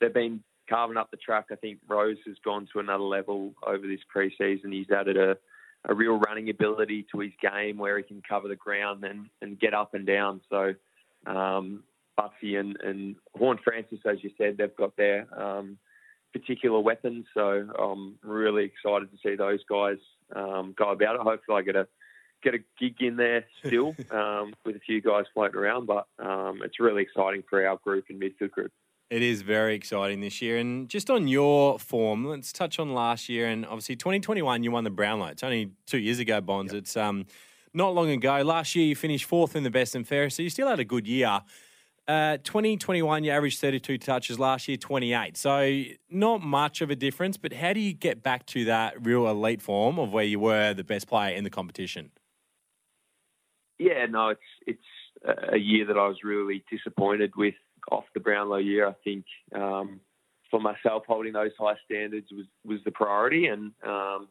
[0.00, 1.46] they've been carving up the track.
[1.50, 4.72] I think Rose has gone to another level over this preseason.
[4.72, 5.36] He's added a,
[5.88, 9.58] a real running ability to his game where he can cover the ground and, and
[9.58, 10.40] get up and down.
[10.50, 10.74] So
[11.26, 11.84] um,
[12.18, 15.78] Butsy and, and Horne-Francis, as you said, they've got their um,
[16.32, 17.26] particular weapons.
[17.34, 19.98] So I'm really excited to see those guys
[20.34, 21.22] um, go about it.
[21.22, 21.86] Hopefully, I get a
[22.42, 25.86] get a gig in there still um, with a few guys floating around.
[25.86, 28.72] But um, it's really exciting for our group and midfield group.
[29.10, 30.58] It is very exciting this year.
[30.58, 33.48] And just on your form, let's touch on last year.
[33.48, 35.28] And obviously, 2021, you won the Brownlow.
[35.28, 36.74] It's only two years ago, Bonds.
[36.74, 36.82] Yep.
[36.82, 37.24] It's um,
[37.72, 38.42] not long ago.
[38.42, 40.36] Last year, you finished fourth in the best and fairest.
[40.36, 41.40] So you still had a good year.
[42.06, 44.38] Uh, 2021, you averaged 32 touches.
[44.38, 45.38] Last year, 28.
[45.38, 47.38] So not much of a difference.
[47.38, 50.74] But how do you get back to that real elite form of where you were
[50.74, 52.10] the best player in the competition?
[53.78, 54.82] Yeah, no, it's it's
[55.52, 57.54] a year that I was really disappointed with
[57.90, 58.86] off the Brownlow year.
[58.86, 59.24] I think
[59.54, 60.00] um,
[60.50, 63.46] for myself, holding those high standards was, was the priority.
[63.46, 64.28] And um,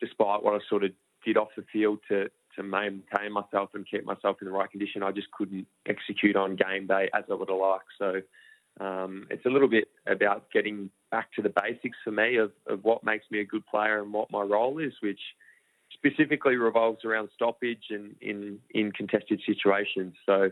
[0.00, 0.92] despite what I sort of
[1.24, 5.02] did off the field to, to maintain myself and keep myself in the right condition,
[5.02, 7.84] I just couldn't execute on game day as I would have liked.
[7.98, 8.20] So
[8.80, 12.82] um, it's a little bit about getting back to the basics for me of, of
[12.84, 15.20] what makes me a good player and what my role is, which
[15.92, 20.14] specifically revolves around stoppage and in, in contested situations.
[20.26, 20.50] So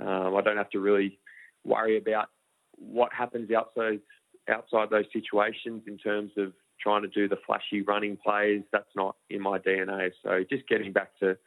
[0.00, 1.18] um, I don't have to really
[1.64, 2.28] worry about
[2.76, 4.00] what happens outside
[4.48, 8.62] outside those situations in terms of trying to do the flashy running plays.
[8.72, 10.10] That's not in my DNA.
[10.22, 11.38] So just getting back to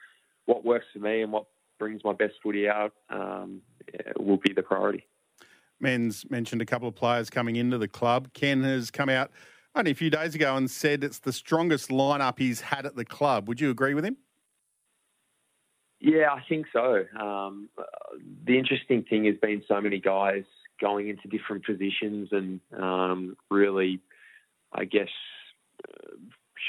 [0.45, 1.45] what works for me and what
[1.77, 3.61] brings my best footy out um,
[4.17, 5.05] will be the priority.
[5.81, 8.33] Menz mentioned a couple of players coming into the club.
[8.33, 9.29] Ken has come out
[9.75, 13.05] only a few days ago and said it's the strongest lineup he's had at the
[13.05, 13.47] club.
[13.47, 14.17] Would you agree with him?
[15.99, 17.05] Yeah, I think so.
[17.19, 17.69] Um,
[18.45, 20.43] the interesting thing has been so many guys
[20.79, 23.99] going into different positions and um, really,
[24.71, 25.09] I guess,
[25.87, 26.15] uh,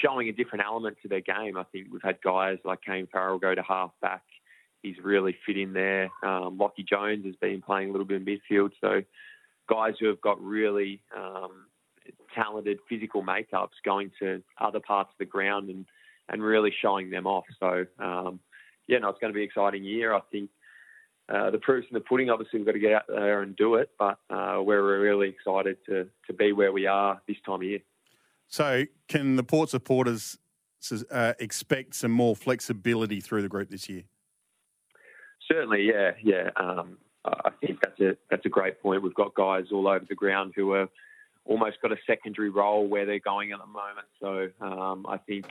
[0.03, 1.57] showing a different element to their game.
[1.59, 4.23] I think we've had guys like Kane Farrell go to half back.
[4.83, 6.11] He's really fit in there.
[6.23, 8.71] Um, Lockie Jones has been playing a little bit in midfield.
[8.81, 9.03] So
[9.69, 11.67] guys who have got really um,
[12.35, 15.85] talented physical makeups going to other parts of the ground and,
[16.29, 17.45] and really showing them off.
[17.61, 18.41] So um,
[18.89, 20.15] yeah, no, it's going to be an exciting year.
[20.15, 20.51] I think
[21.29, 22.31] uh, the proof's in the pudding.
[22.31, 25.77] Obviously, we've got to get out there and do it, but uh, we're really excited
[25.87, 27.81] to to be where we are this time of year.
[28.49, 30.39] So, can the Port supporters
[31.11, 34.05] uh, expect some more flexibility through the group this year?
[35.47, 36.51] Certainly, yeah, yeah.
[36.57, 39.03] Um, I think that's a that's a great point.
[39.03, 40.89] We've got guys all over the ground who are
[41.45, 44.07] almost got a secondary role where they're going at the moment.
[44.21, 45.47] So um, I think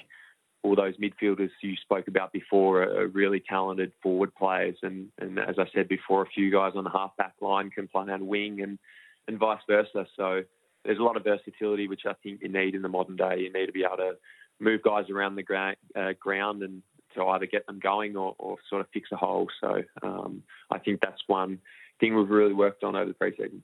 [0.63, 4.75] all those midfielders you spoke about before are really talented forward players.
[4.81, 7.87] And, and as I said before, a few guys on the half back line can
[7.87, 8.79] play on wing and,
[9.27, 10.07] and vice versa.
[10.15, 10.43] So
[10.83, 13.39] there's a lot of versatility, which I think you need in the modern day.
[13.39, 14.17] You need to be able to
[14.59, 16.81] move guys around the gra- uh, ground and
[17.15, 19.47] to either get them going or, or sort of fix a hole.
[19.61, 21.59] So um, I think that's one
[21.99, 23.61] thing we've really worked on over the preseason.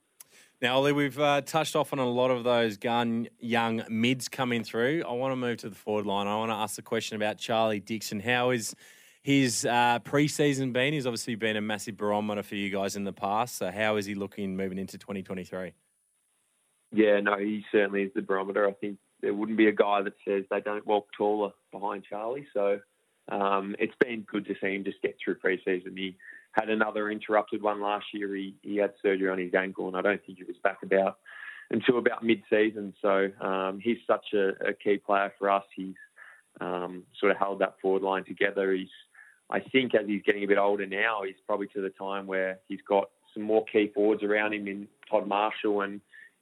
[0.63, 4.63] Now, Ollie, we've uh, touched off on a lot of those gun young mids coming
[4.63, 5.03] through.
[5.05, 6.25] I want to move to the forward line.
[6.25, 8.21] I want to ask the question about Charlie Dixon.
[8.21, 8.73] How is
[9.23, 10.93] his uh, preseason been?
[10.93, 13.57] He's obviously been a massive barometer for you guys in the past.
[13.57, 15.73] So, how is he looking moving into 2023?
[16.93, 18.65] Yeah, no, he certainly is the barometer.
[18.65, 22.47] I think there wouldn't be a guy that says they don't walk taller behind Charlie.
[22.53, 22.79] So,
[23.27, 25.97] um, it's been good to see him just get through preseason.
[25.97, 26.15] He
[26.53, 28.33] had another interrupted one last year.
[28.35, 31.17] He, he had surgery on his ankle, and I don't think he was back about
[31.71, 32.93] until about mid-season.
[33.01, 35.63] So um, he's such a, a, key player for us.
[35.75, 35.95] He's
[36.61, 38.71] um, sort of held that forward line together.
[38.71, 38.89] He's,
[39.49, 42.59] I think, as he's getting a bit older now, he's probably to the time where
[42.67, 46.01] he's got some more key forwards around him in Todd Marshall and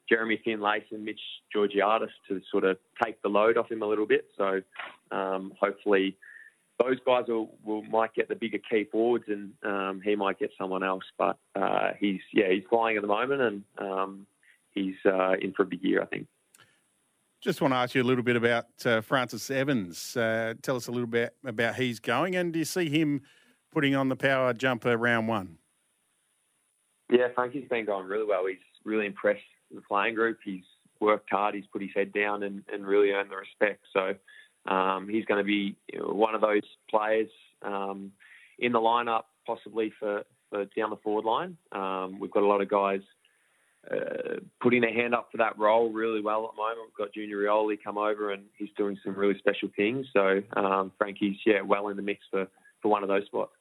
[0.10, 1.22] Jeremy Finlayson Mitch
[1.56, 4.26] Georgiadis to sort of take the load off him a little bit.
[4.38, 4.62] So
[5.12, 6.18] um, hopefully
[6.84, 10.52] those guys will, will might get the bigger key forwards, and um, he might get
[10.58, 11.04] someone else.
[11.18, 14.28] But uh, he's yeah he's flying at the moment, and um,
[14.72, 16.28] he's uh, in for a big year, I think.
[17.42, 20.16] Just want to ask you a little bit about uh, Francis Evans.
[20.16, 23.22] Uh, tell us a little bit about he's going, and do you see him
[23.72, 25.58] putting on the power jumper round one?
[27.10, 28.46] Yeah, Frankie's been going really well.
[28.46, 29.42] He's really impressed
[29.74, 30.38] the playing group.
[30.44, 30.64] He's
[31.00, 31.56] worked hard.
[31.56, 33.82] He's put his head down and, and really earned the respect.
[33.92, 34.14] So
[34.68, 37.30] um, he's going to be one of those players
[37.64, 38.12] um,
[38.60, 41.58] in the lineup, possibly for, for down the forward line.
[41.72, 43.02] Um, we've got a lot of guys
[43.90, 46.80] uh, putting their hand up for that role really well at the moment.
[46.86, 50.06] We've got Junior Rioli come over and he's doing some really special things.
[50.14, 52.48] So um, Frankie's yeah well in the mix for,
[52.82, 53.54] for one of those spots.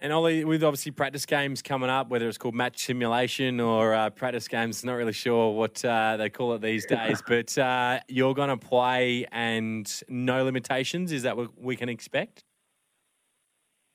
[0.00, 4.10] And Ollie, with obviously practice games coming up, whether it's called match simulation or uh,
[4.10, 8.34] practice games, not really sure what uh, they call it these days, but uh, you're
[8.34, 11.12] going to play and no limitations.
[11.12, 12.42] Is that what we can expect?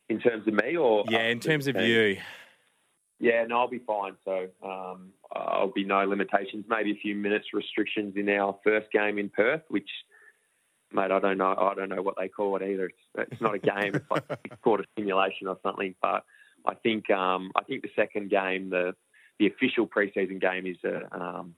[0.07, 2.17] In terms of me, or yeah, in terms of you.
[3.19, 4.13] Yeah, no, I'll be fine.
[4.25, 6.65] So um, I'll be no limitations.
[6.67, 9.89] Maybe a few minutes restrictions in our first game in Perth, which
[10.93, 11.55] mate, I don't know.
[11.55, 12.87] I don't know what they call it either.
[12.87, 13.95] It's, it's not a game.
[13.95, 15.95] it's like it's called a simulation or something.
[16.01, 16.23] But
[16.65, 18.95] I think um, I think the second game, the
[19.39, 21.55] the official preseason game, is a, um,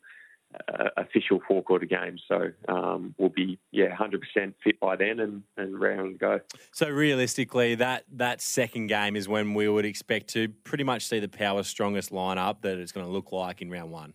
[0.67, 2.17] a official four quarter game.
[2.27, 6.39] So um, we'll be yeah, hundred percent fit by then and and round go.
[6.71, 11.19] So realistically, that that second game is when we would expect to pretty much see
[11.19, 14.13] the power strongest lineup that it's going to look like in round one.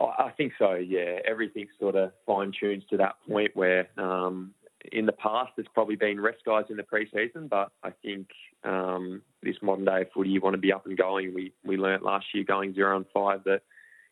[0.00, 0.74] I think so.
[0.74, 4.54] Yeah, everything's sort of fine tuned to that point where um,
[4.92, 8.28] in the past there's probably been rest guys in the preseason, but I think
[8.64, 11.34] um, this modern day footy you want to be up and going.
[11.34, 13.62] We we learnt last year going zero and five that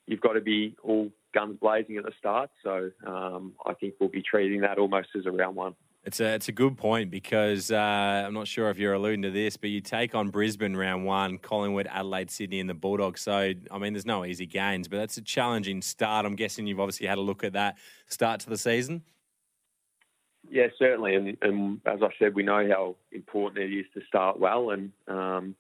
[0.07, 2.51] you've got to be all guns blazing at the start.
[2.63, 5.75] So um, I think we'll be treating that almost as a round one.
[6.09, 9.31] It's a it's a good point because uh, I'm not sure if you're alluding to
[9.31, 13.21] this, but you take on Brisbane round one, Collingwood, Adelaide, Sydney, and the Bulldogs.
[13.21, 16.25] So I mean, there's no easy gains, but that's a challenging start.
[16.25, 19.03] I'm guessing you've obviously had a look at that start to the season.
[20.51, 24.41] Yeah, certainly, and, and as I said, we know how important it is to start
[24.41, 25.57] well, and um,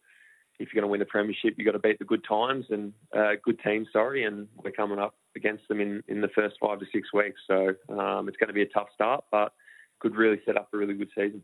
[0.58, 2.94] if you're going to win the premiership, you've got to beat the good times and
[3.14, 3.88] uh, good teams.
[3.92, 7.38] Sorry, and we're coming up against them in, in the first five to six weeks,
[7.46, 9.52] so um, it's going to be a tough start, but
[10.00, 11.42] could really set up a really good season.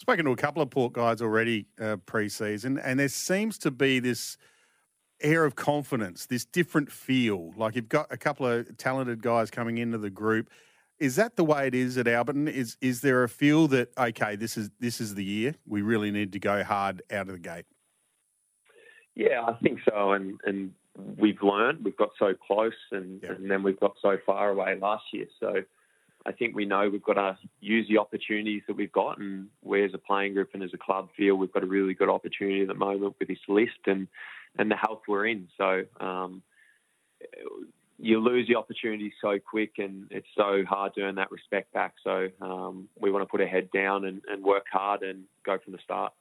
[0.00, 3.98] Spoken to a couple of Port guys already uh, pre-season, and there seems to be
[3.98, 4.38] this
[5.20, 7.52] air of confidence, this different feel.
[7.56, 10.48] Like you've got a couple of talented guys coming into the group.
[10.98, 12.48] Is that the way it is at Alberton?
[12.48, 16.10] Is is there a feel that okay, this is this is the year we really
[16.10, 17.64] need to go hard out of the gate?
[19.14, 20.72] Yeah, I think so, and and
[21.18, 23.32] we've learned we've got so close, and, yeah.
[23.32, 25.26] and then we've got so far away last year.
[25.38, 25.54] So
[26.26, 29.84] I think we know we've got to use the opportunities that we've got, and we
[29.84, 32.62] as a playing group and as a club feel we've got a really good opportunity
[32.62, 34.08] at the moment with this list and
[34.58, 35.48] and the health we're in.
[35.56, 36.42] So um,
[37.98, 41.94] you lose the opportunity so quick, and it's so hard to earn that respect back.
[42.02, 45.58] So um, we want to put our head down and, and work hard and go
[45.62, 46.12] from the start.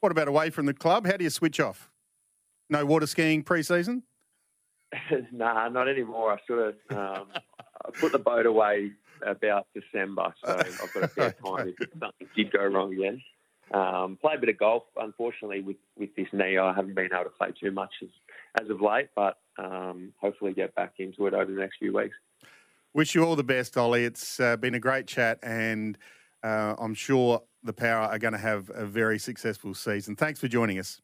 [0.00, 1.06] What about away from the club?
[1.06, 1.90] How do you switch off?
[2.68, 4.02] No water skiing pre-season?
[5.32, 6.32] nah, not anymore.
[6.32, 6.60] I sort
[6.90, 8.92] of um, I put the boat away
[9.26, 13.22] about December, so I've got a fair time if something did go wrong again.
[13.72, 14.82] Um, play a bit of golf.
[14.96, 18.08] Unfortunately, with, with this knee, I haven't been able to play too much as,
[18.60, 22.14] as of late, but um, hopefully get back into it over the next few weeks.
[22.94, 24.04] Wish you all the best, Ollie.
[24.04, 25.96] It's uh, been a great chat, and
[26.42, 30.16] uh, I'm sure the Power are going to have a very successful season.
[30.16, 31.00] Thanks for joining us.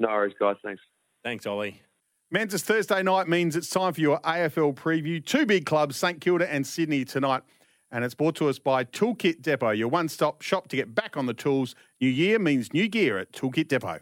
[0.00, 0.56] No worries, guys.
[0.64, 0.82] Thanks.
[1.22, 1.82] Thanks, Ollie.
[2.30, 5.24] Menz Thursday night means it's time for your AFL preview.
[5.24, 7.42] Two big clubs, St Kilda and Sydney tonight.
[7.90, 11.16] And it's brought to us by Toolkit Depot, your one stop shop to get back
[11.16, 11.74] on the tools.
[12.02, 14.00] New year means new gear at Toolkit Depot.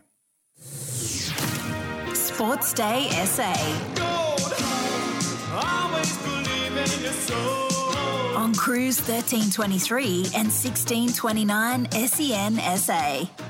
[2.14, 3.54] Sports Day SA.
[8.36, 13.45] On Cruise 1323 and 1629 SEN SA.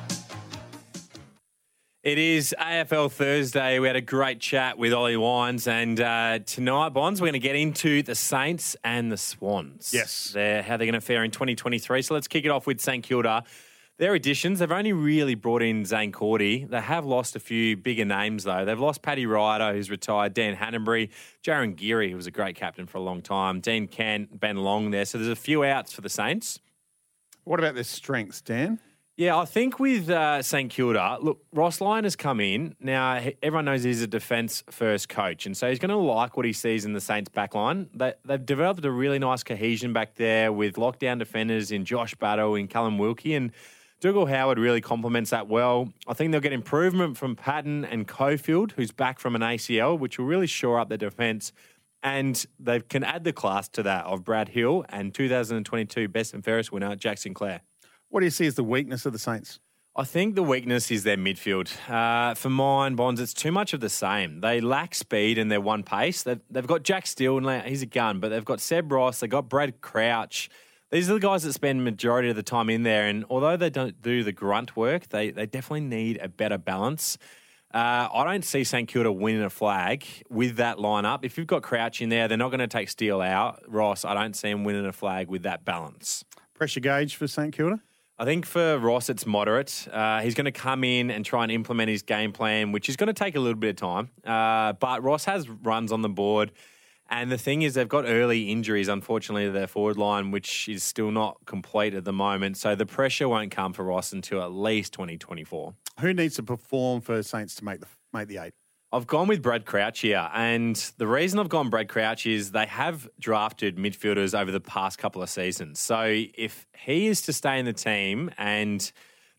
[2.07, 3.81] It is AFL Thursday.
[3.81, 7.41] We had a great chat with Ollie Wines, and uh, tonight, Bonds, we're going to
[7.41, 9.91] get into the Saints and the Swans.
[9.93, 12.03] Yes, they're, how they're going to fare in 2023.
[12.03, 13.43] So let's kick it off with St Kilda.
[13.99, 16.65] Their additions, they've only really brought in Zaine Cordy.
[16.65, 18.65] They have lost a few bigger names, though.
[18.65, 21.11] They've lost Paddy Ryder, who's retired, Dan Hannebery,
[21.43, 24.93] Jarryn Geary, who was a great captain for a long time, Dean Kent, Ben Long
[24.93, 25.07] there.
[25.07, 26.61] So there's a few outs for the Saints.
[27.43, 28.79] What about their strengths, Dan?
[29.17, 32.77] Yeah, I think with uh, St Kilda, look, Ross Lyon has come in.
[32.79, 36.45] Now, everyone knows he's a defence first coach, and so he's going to like what
[36.45, 37.89] he sees in the Saints backline.
[37.95, 42.57] They, they've developed a really nice cohesion back there with lockdown defenders in Josh Battle
[42.57, 43.53] and Callum Wilkie, and
[44.01, 45.91] Dougal Howard really complements that well.
[46.07, 50.19] I think they'll get improvement from Paton and Coffield, who's back from an ACL, which
[50.19, 51.53] will really shore up their defence
[52.03, 56.45] And they can add the class to that of Brad Hill and 2022 Best and
[56.45, 57.63] Fairest winner, Jack Sinclair.
[58.17, 59.61] What do you see as the weakness of the Saints?
[59.95, 61.69] I think the weakness is their midfield.
[61.87, 64.41] Uh, for mine, Bonds, it's too much of the same.
[64.41, 66.23] They lack speed in their one pace.
[66.23, 69.29] They've, they've got Jack Steele, and he's a gun, but they've got Seb Ross, they've
[69.29, 70.49] got Brad Crouch.
[70.91, 73.69] These are the guys that spend majority of the time in there, and although they
[73.69, 77.19] don't do the grunt work, they, they definitely need a better balance.
[77.75, 81.19] Uh, I don't see St Kilda winning a flag with that lineup.
[81.23, 83.63] If you've got Crouch in there, they're not going to take Steele out.
[83.69, 86.25] Ross, I don't see him winning a flag with that balance.
[86.55, 87.83] Pressure gauge for St Kilda?
[88.19, 89.87] I think for Ross, it's moderate.
[89.93, 92.97] Uh, he's going to come in and try and implement his game plan, which is
[92.97, 94.11] going to take a little bit of time.
[94.25, 96.53] Uh, but Ross has runs on the board.
[97.11, 100.83] And the thing is, they've got early injuries, unfortunately, to their forward line, which is
[100.83, 102.57] still not complete at the moment.
[102.57, 105.75] So the pressure won't come for Ross until at least 2024.
[106.01, 108.55] Who needs to perform for Saints to make the make the eight?
[108.93, 110.31] I've gone with Brad Crouch here.
[110.33, 114.99] And the reason I've gone Brad Crouch is they have drafted midfielders over the past
[114.99, 115.81] couple of seasons.
[115.81, 118.91] So if he is to stay in the team and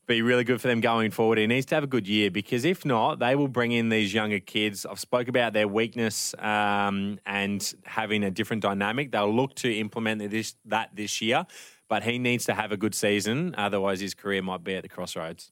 [0.06, 2.66] be really good for them going forward, he needs to have a good year because
[2.66, 4.86] if not, they will bring in these younger kids.
[4.86, 9.12] I've spoke about their weakness um, and having a different dynamic.
[9.12, 11.46] They'll look to implement this that this year,
[11.88, 13.56] but he needs to have a good season.
[13.58, 15.52] Otherwise, his career might be at the crossroads.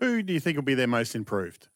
[0.00, 1.68] Who do you think will be their most improved?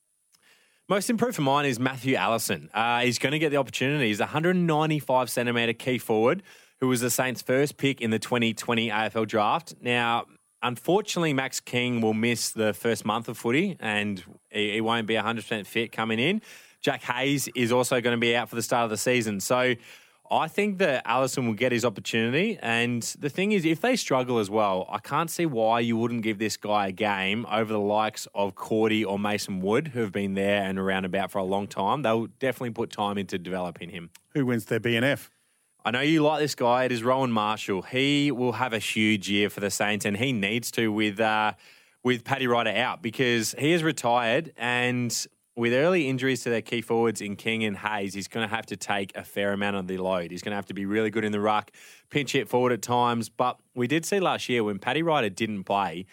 [0.87, 2.69] Most improved for mine is Matthew Allison.
[2.75, 4.09] Uh, he's going to get the opportunity.
[4.09, 6.43] He's a 195 centimetre key forward
[6.79, 9.75] who was the Saints' first pick in the 2020 AFL draft.
[9.81, 10.27] Now,
[10.63, 15.15] unfortunately, Max King will miss the first month of footy and he, he won't be
[15.15, 16.43] 100% fit coming in.
[16.83, 19.41] Jack Hayes is also going to be out for the start of the season.
[19.41, 19.77] So
[20.31, 22.59] I think that Allison will get his opportunity.
[22.63, 26.23] And the thing is, if they struggle as well, I can't see why you wouldn't
[26.23, 30.13] give this guy a game over the likes of Cordy or Mason Wood, who have
[30.13, 32.03] been there and around about for a long time.
[32.03, 34.11] They'll definitely put time into developing him.
[34.31, 35.29] Who wins their BNF?
[35.85, 36.85] I know you like this guy.
[36.85, 37.83] It is Rowan Marshall.
[37.83, 41.53] He will have a huge year for the Saints, and he needs to with uh,
[42.03, 45.27] with Paddy Ryder out because he is retired and
[45.57, 48.67] with early injuries to their key forwards in King and Hayes, he's going to have
[48.67, 50.31] to take a fair amount of the load.
[50.31, 51.71] He's going to have to be really good in the ruck,
[52.11, 53.29] pinch hit forward at times.
[53.29, 56.07] But we did see last year when Paddy Ryder didn't play,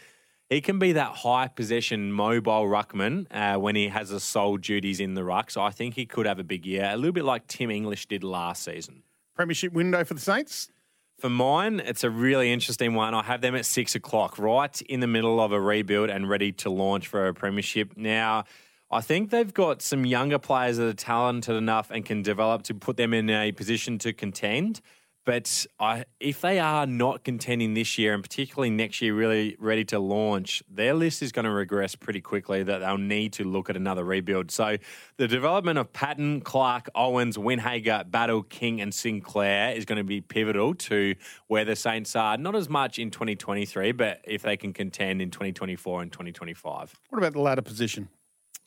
[0.49, 4.99] he can be that high possession mobile ruckman uh, when he has the sole duties
[4.99, 5.49] in the ruck.
[5.49, 8.07] So I think he could have a big year, a little bit like Tim English
[8.07, 9.03] did last season.
[9.33, 10.69] Premiership window for the Saints?
[11.17, 13.13] For mine, it's a really interesting one.
[13.13, 16.51] I have them at six o'clock, right in the middle of a rebuild and ready
[16.53, 17.95] to launch for a premiership.
[17.95, 18.45] Now,
[18.93, 22.73] I think they've got some younger players that are talented enough and can develop to
[22.73, 24.81] put them in a position to contend.
[25.23, 29.85] But I, if they are not contending this year and particularly next year, really ready
[29.85, 32.63] to launch, their list is going to regress pretty quickly.
[32.63, 34.49] That they'll need to look at another rebuild.
[34.49, 34.77] So
[35.17, 40.21] the development of Paton, Clark, Owens, Windhager, Battle, King, and Sinclair is going to be
[40.21, 41.15] pivotal to
[41.47, 42.35] where the Saints are.
[42.35, 46.99] Not as much in 2023, but if they can contend in 2024 and 2025.
[47.09, 48.09] What about the latter position?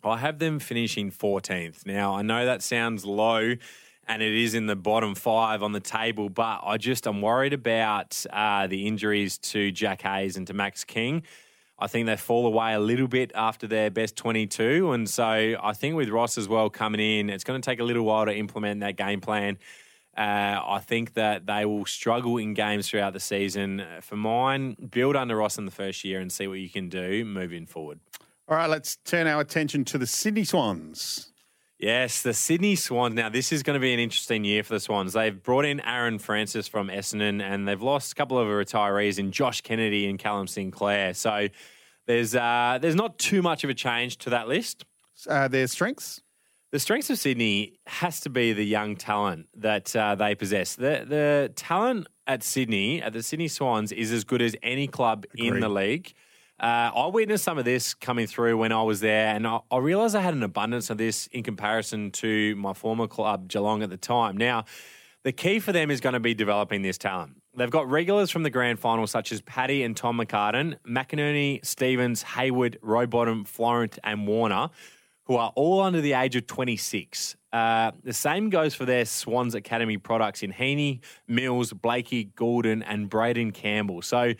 [0.06, 1.86] I have them finishing 14th.
[1.86, 3.54] Now, I know that sounds low
[4.06, 7.52] and it is in the bottom five on the table, but I just am worried
[7.52, 11.22] about uh, the injuries to Jack Hayes and to Max King.
[11.78, 14.92] I think they fall away a little bit after their best 22.
[14.92, 17.84] And so I think with Ross as well coming in, it's going to take a
[17.84, 19.58] little while to implement that game plan.
[20.16, 23.84] Uh, I think that they will struggle in games throughout the season.
[24.02, 27.24] For mine, build under Ross in the first year and see what you can do
[27.24, 27.98] moving forward.
[28.46, 31.32] All right, let's turn our attention to the Sydney Swans.
[31.78, 33.14] Yes, the Sydney Swans.
[33.14, 35.14] Now, this is going to be an interesting year for the Swans.
[35.14, 39.32] They've brought in Aaron Francis from Essendon, and they've lost a couple of retirees in
[39.32, 41.14] Josh Kennedy and Callum Sinclair.
[41.14, 41.48] So
[42.06, 44.84] there's uh, there's not too much of a change to that list.
[45.26, 46.20] Uh, their strengths.
[46.70, 50.74] The strengths of Sydney has to be the young talent that uh, they possess.
[50.74, 55.24] The the talent at Sydney, at the Sydney Swans, is as good as any club
[55.32, 55.54] Agreed.
[55.54, 56.12] in the league.
[56.60, 59.78] Uh, I witnessed some of this coming through when I was there, and I, I,
[59.78, 63.90] realised I had an abundance of this in comparison to my former club, Geelong, at
[63.90, 64.36] the time.
[64.36, 64.64] Now,
[65.24, 67.40] the key for them is going to be developing this talent.
[67.56, 72.22] They've got regulars from the grand final, such as Paddy and Tom McCartin, McInerney, Stephens,
[72.22, 74.70] Hayward, Rowbottom, Florent, and Warner,
[75.24, 77.36] who are all under the age of 26.
[77.52, 83.08] Uh, the same goes for their Swans Academy products in Heaney, Mills, Blakey, Gordon, and
[83.08, 84.02] Braeden Campbell.
[84.02, 84.34] So,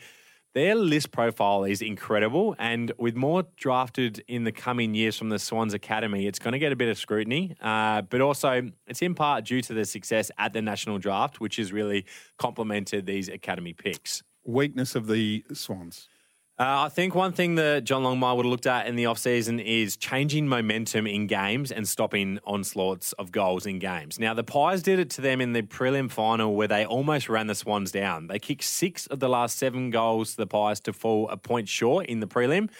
[0.54, 5.38] their list profile is incredible, and with more drafted in the coming years from the
[5.38, 7.56] Swans Academy, it's going to get a bit of scrutiny.
[7.60, 11.56] Uh, but also, it's in part due to the success at the national draft, which
[11.56, 12.06] has really
[12.38, 14.22] complemented these academy picks.
[14.44, 16.08] Weakness of the Swans.
[16.56, 19.60] Uh, I think one thing that John Longmire would have looked at in the offseason
[19.60, 24.20] is changing momentum in games and stopping onslaughts of goals in games.
[24.20, 27.48] Now, the Pies did it to them in the prelim final where they almost ran
[27.48, 28.28] the Swans down.
[28.28, 31.68] They kicked six of the last seven goals to the Pies to fall a point
[31.68, 32.70] short in the prelim.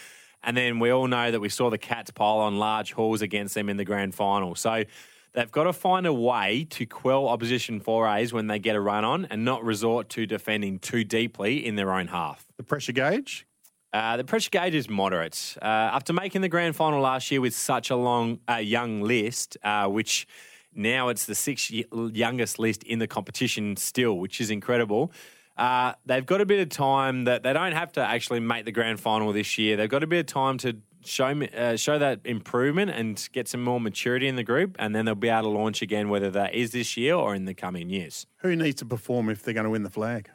[0.44, 3.56] And then we all know that we saw the Cats pile on large hauls against
[3.56, 4.54] them in the grand final.
[4.54, 4.84] So
[5.32, 9.04] they've got to find a way to quell opposition forays when they get a run
[9.04, 12.46] on and not resort to defending too deeply in their own half.
[12.56, 13.48] The pressure gauge?
[13.94, 15.56] Uh, the pressure gauge is moderate.
[15.62, 19.56] Uh, after making the grand final last year with such a long, uh, young list,
[19.62, 20.26] uh, which
[20.74, 25.12] now it's the sixth youngest list in the competition still, which is incredible.
[25.56, 28.72] Uh, they've got a bit of time that they don't have to actually make the
[28.72, 29.76] grand final this year.
[29.76, 33.78] They've got a bit of time to show show that improvement and get some more
[33.78, 36.72] maturity in the group, and then they'll be able to launch again, whether that is
[36.72, 38.26] this year or in the coming years.
[38.38, 40.30] Who needs to perform if they're going to win the flag?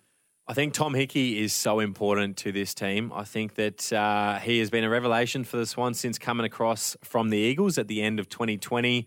[0.50, 3.12] I think Tom Hickey is so important to this team.
[3.14, 6.98] I think that uh, he has been a revelation for the Swans since coming across
[7.04, 9.06] from the Eagles at the end of 2020.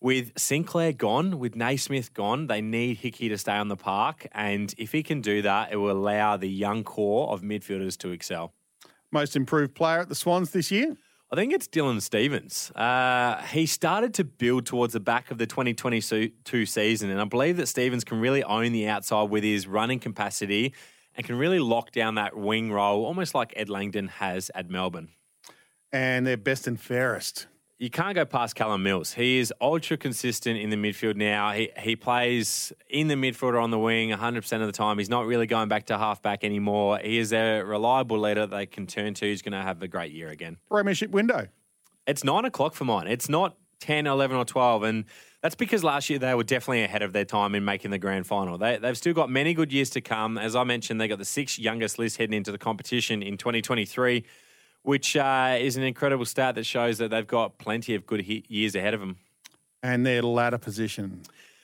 [0.00, 4.28] With Sinclair gone, with Naismith gone, they need Hickey to stay on the park.
[4.30, 8.12] And if he can do that, it will allow the young core of midfielders to
[8.12, 8.54] excel.
[9.10, 10.96] Most improved player at the Swans this year?
[11.34, 12.70] I think it's Dylan Stephens.
[12.76, 16.30] Uh, he started to build towards the back of the 2022
[16.64, 20.74] season, and I believe that Stephens can really own the outside with his running capacity
[21.16, 25.08] and can really lock down that wing role, almost like Ed Langdon has at Melbourne.
[25.90, 27.48] And they're best and fairest.
[27.76, 29.14] You can't go past Callum Mills.
[29.14, 31.50] He is ultra consistent in the midfield now.
[31.50, 34.98] He he plays in the midfield or on the wing 100% of the time.
[34.98, 36.98] He's not really going back to halfback anymore.
[36.98, 39.26] He is a reliable leader they can turn to.
[39.26, 40.58] He's going to have a great year again.
[40.70, 41.48] Premiership window.
[42.06, 43.08] It's 9 o'clock for mine.
[43.08, 44.82] It's not 10, 11 or 12.
[44.84, 45.04] And
[45.42, 48.26] that's because last year they were definitely ahead of their time in making the grand
[48.26, 48.56] final.
[48.56, 50.38] They, they've still got many good years to come.
[50.38, 54.24] As I mentioned, they got the sixth youngest list heading into the competition in 2023
[54.84, 58.44] which uh, is an incredible stat that shows that they've got plenty of good he-
[58.48, 59.16] years ahead of them.
[59.82, 61.22] And their ladder position.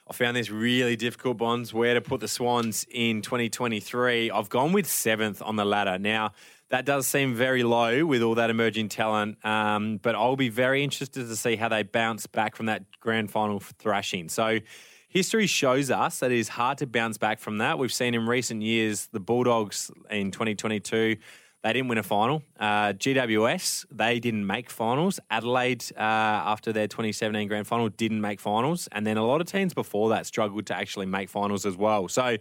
[0.08, 4.30] I found this really difficult, Bonds, where to put the Swans in 2023.
[4.30, 5.98] I've gone with seventh on the ladder.
[5.98, 6.32] Now,
[6.70, 10.82] that does seem very low with all that emerging talent, um, but I'll be very
[10.82, 14.30] interested to see how they bounce back from that grand final thrashing.
[14.30, 14.60] So,
[15.08, 17.78] history shows us that it is hard to bounce back from that.
[17.78, 21.16] We've seen in recent years the Bulldogs in 2022
[21.62, 22.42] they didn't win a final.
[22.58, 25.20] Uh, GWS, they didn't make finals.
[25.30, 28.88] Adelaide, uh, after their 2017 grand final, didn't make finals.
[28.92, 32.08] And then a lot of teams before that struggled to actually make finals as well.
[32.08, 32.38] So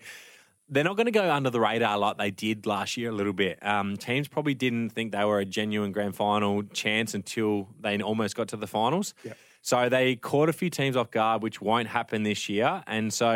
[0.69, 3.33] they're not going to go under the radar like they did last year a little
[3.33, 3.63] bit.
[3.65, 8.35] Um, teams probably didn't think they were a genuine grand final chance until they almost
[8.35, 9.13] got to the finals.
[9.61, 12.81] So they caught a few teams off guard, which won't happen this year.
[12.87, 13.27] And so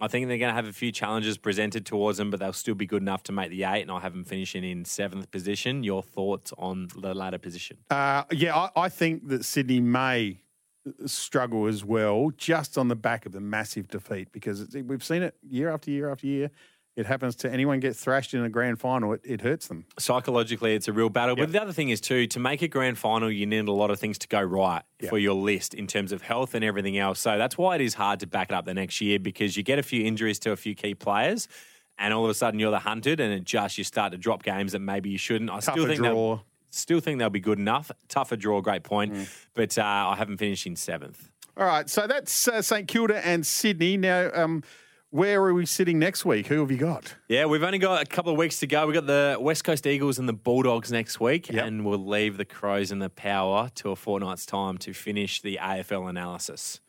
[0.00, 2.74] I think they're going to have a few challenges presented towards them, but they'll still
[2.74, 3.82] be good enough to make the eight.
[3.82, 5.82] And I'll have them finishing in seventh position.
[5.82, 7.78] Your thoughts on the latter position?
[7.88, 10.42] Uh, yeah, I, I think that Sydney may
[11.06, 15.34] struggle as well, just on the back of the massive defeat, because we've seen it
[15.42, 16.50] year after year after year
[17.00, 19.86] it happens to anyone get thrashed in a grand final, it, it hurts them.
[19.98, 21.36] Psychologically, it's a real battle.
[21.36, 21.48] Yep.
[21.48, 23.90] But the other thing is, too, to make a grand final, you need a lot
[23.90, 25.10] of things to go right Yep.
[25.10, 27.18] for your list in terms of health and everything else.
[27.20, 29.62] So that's why it is hard to back it up the next year because you
[29.62, 31.48] get a few injuries to a few key players.
[31.98, 34.42] And all of a sudden, you're the hunted, and it just you start to drop
[34.42, 35.50] games that maybe you shouldn't.
[35.50, 36.06] I still think draw.
[36.08, 37.90] they'll still think they'll be good enough.
[38.08, 39.12] Tougher draw, great point.
[39.14, 39.28] Mm.
[39.54, 41.30] But uh, I haven't finished in seventh.
[41.56, 43.98] All right, so that's uh, St Kilda and Sydney.
[43.98, 44.62] Now, um,
[45.10, 46.46] where are we sitting next week?
[46.46, 47.16] Who have you got?
[47.28, 48.86] Yeah, we've only got a couple of weeks to go.
[48.86, 52.44] We've got the West Coast Eagles and the Bulldogs next week, and we'll leave the
[52.44, 56.80] Crows and the Power to a fortnight's time to finish the AFL analysis.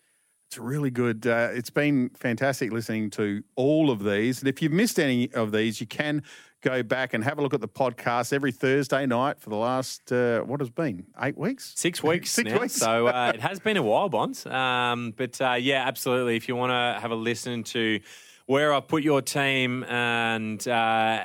[0.51, 1.25] It's really good.
[1.25, 4.39] Uh, it's been fantastic listening to all of these.
[4.39, 6.23] And if you've missed any of these, you can
[6.59, 10.11] go back and have a look at the podcast every Thursday night for the last,
[10.11, 11.71] uh, what has been, eight weeks?
[11.77, 12.59] Six weeks Six now.
[12.59, 12.73] weeks.
[12.73, 14.45] So uh, it has been a while, Bonds.
[14.45, 16.35] Um, but uh, yeah, absolutely.
[16.35, 18.01] If you want to have a listen to
[18.45, 20.71] where I put your team and uh,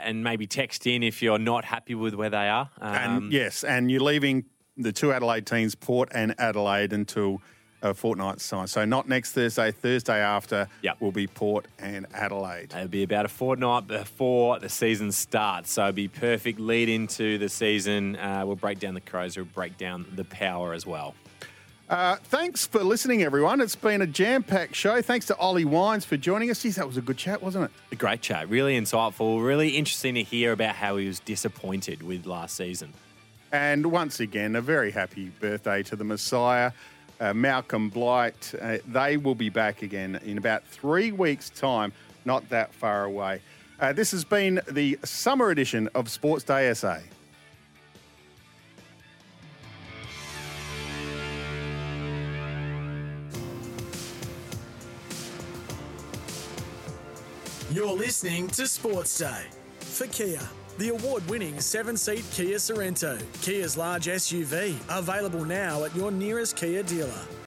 [0.04, 2.70] and maybe text in if you're not happy with where they are.
[2.80, 4.44] Um, and yes, and you're leaving
[4.76, 7.42] the two Adelaide teams, Port and Adelaide, until
[7.90, 8.66] a fortnight's time.
[8.66, 10.68] So not next Thursday, Thursday after
[11.00, 12.72] will be Port and Adelaide.
[12.74, 15.72] It'll be about a fortnight before the season starts.
[15.72, 18.16] So it'll be perfect lead into the season.
[18.16, 21.14] Uh, we'll break down the Crows, we'll break down the power as well.
[21.88, 23.60] Uh, thanks for listening, everyone.
[23.60, 25.00] It's been a jam-packed show.
[25.00, 26.60] Thanks to Ollie Wines for joining us.
[26.60, 27.70] Geez, that was a good chat, wasn't it?
[27.92, 32.26] A great chat, really insightful, really interesting to hear about how he was disappointed with
[32.26, 32.92] last season.
[33.52, 36.72] And once again, a very happy birthday to the Messiah,
[37.20, 38.54] uh, Malcolm Blight.
[38.60, 41.92] Uh, they will be back again in about three weeks' time,
[42.24, 43.40] not that far away.
[43.78, 46.98] Uh, this has been the summer edition of Sports Day SA.
[57.70, 59.44] You're listening to Sports Day
[59.80, 60.40] for Kia.
[60.78, 66.54] The award winning seven seat Kia Sorento, Kia's large SUV, available now at your nearest
[66.54, 67.22] Kia dealer.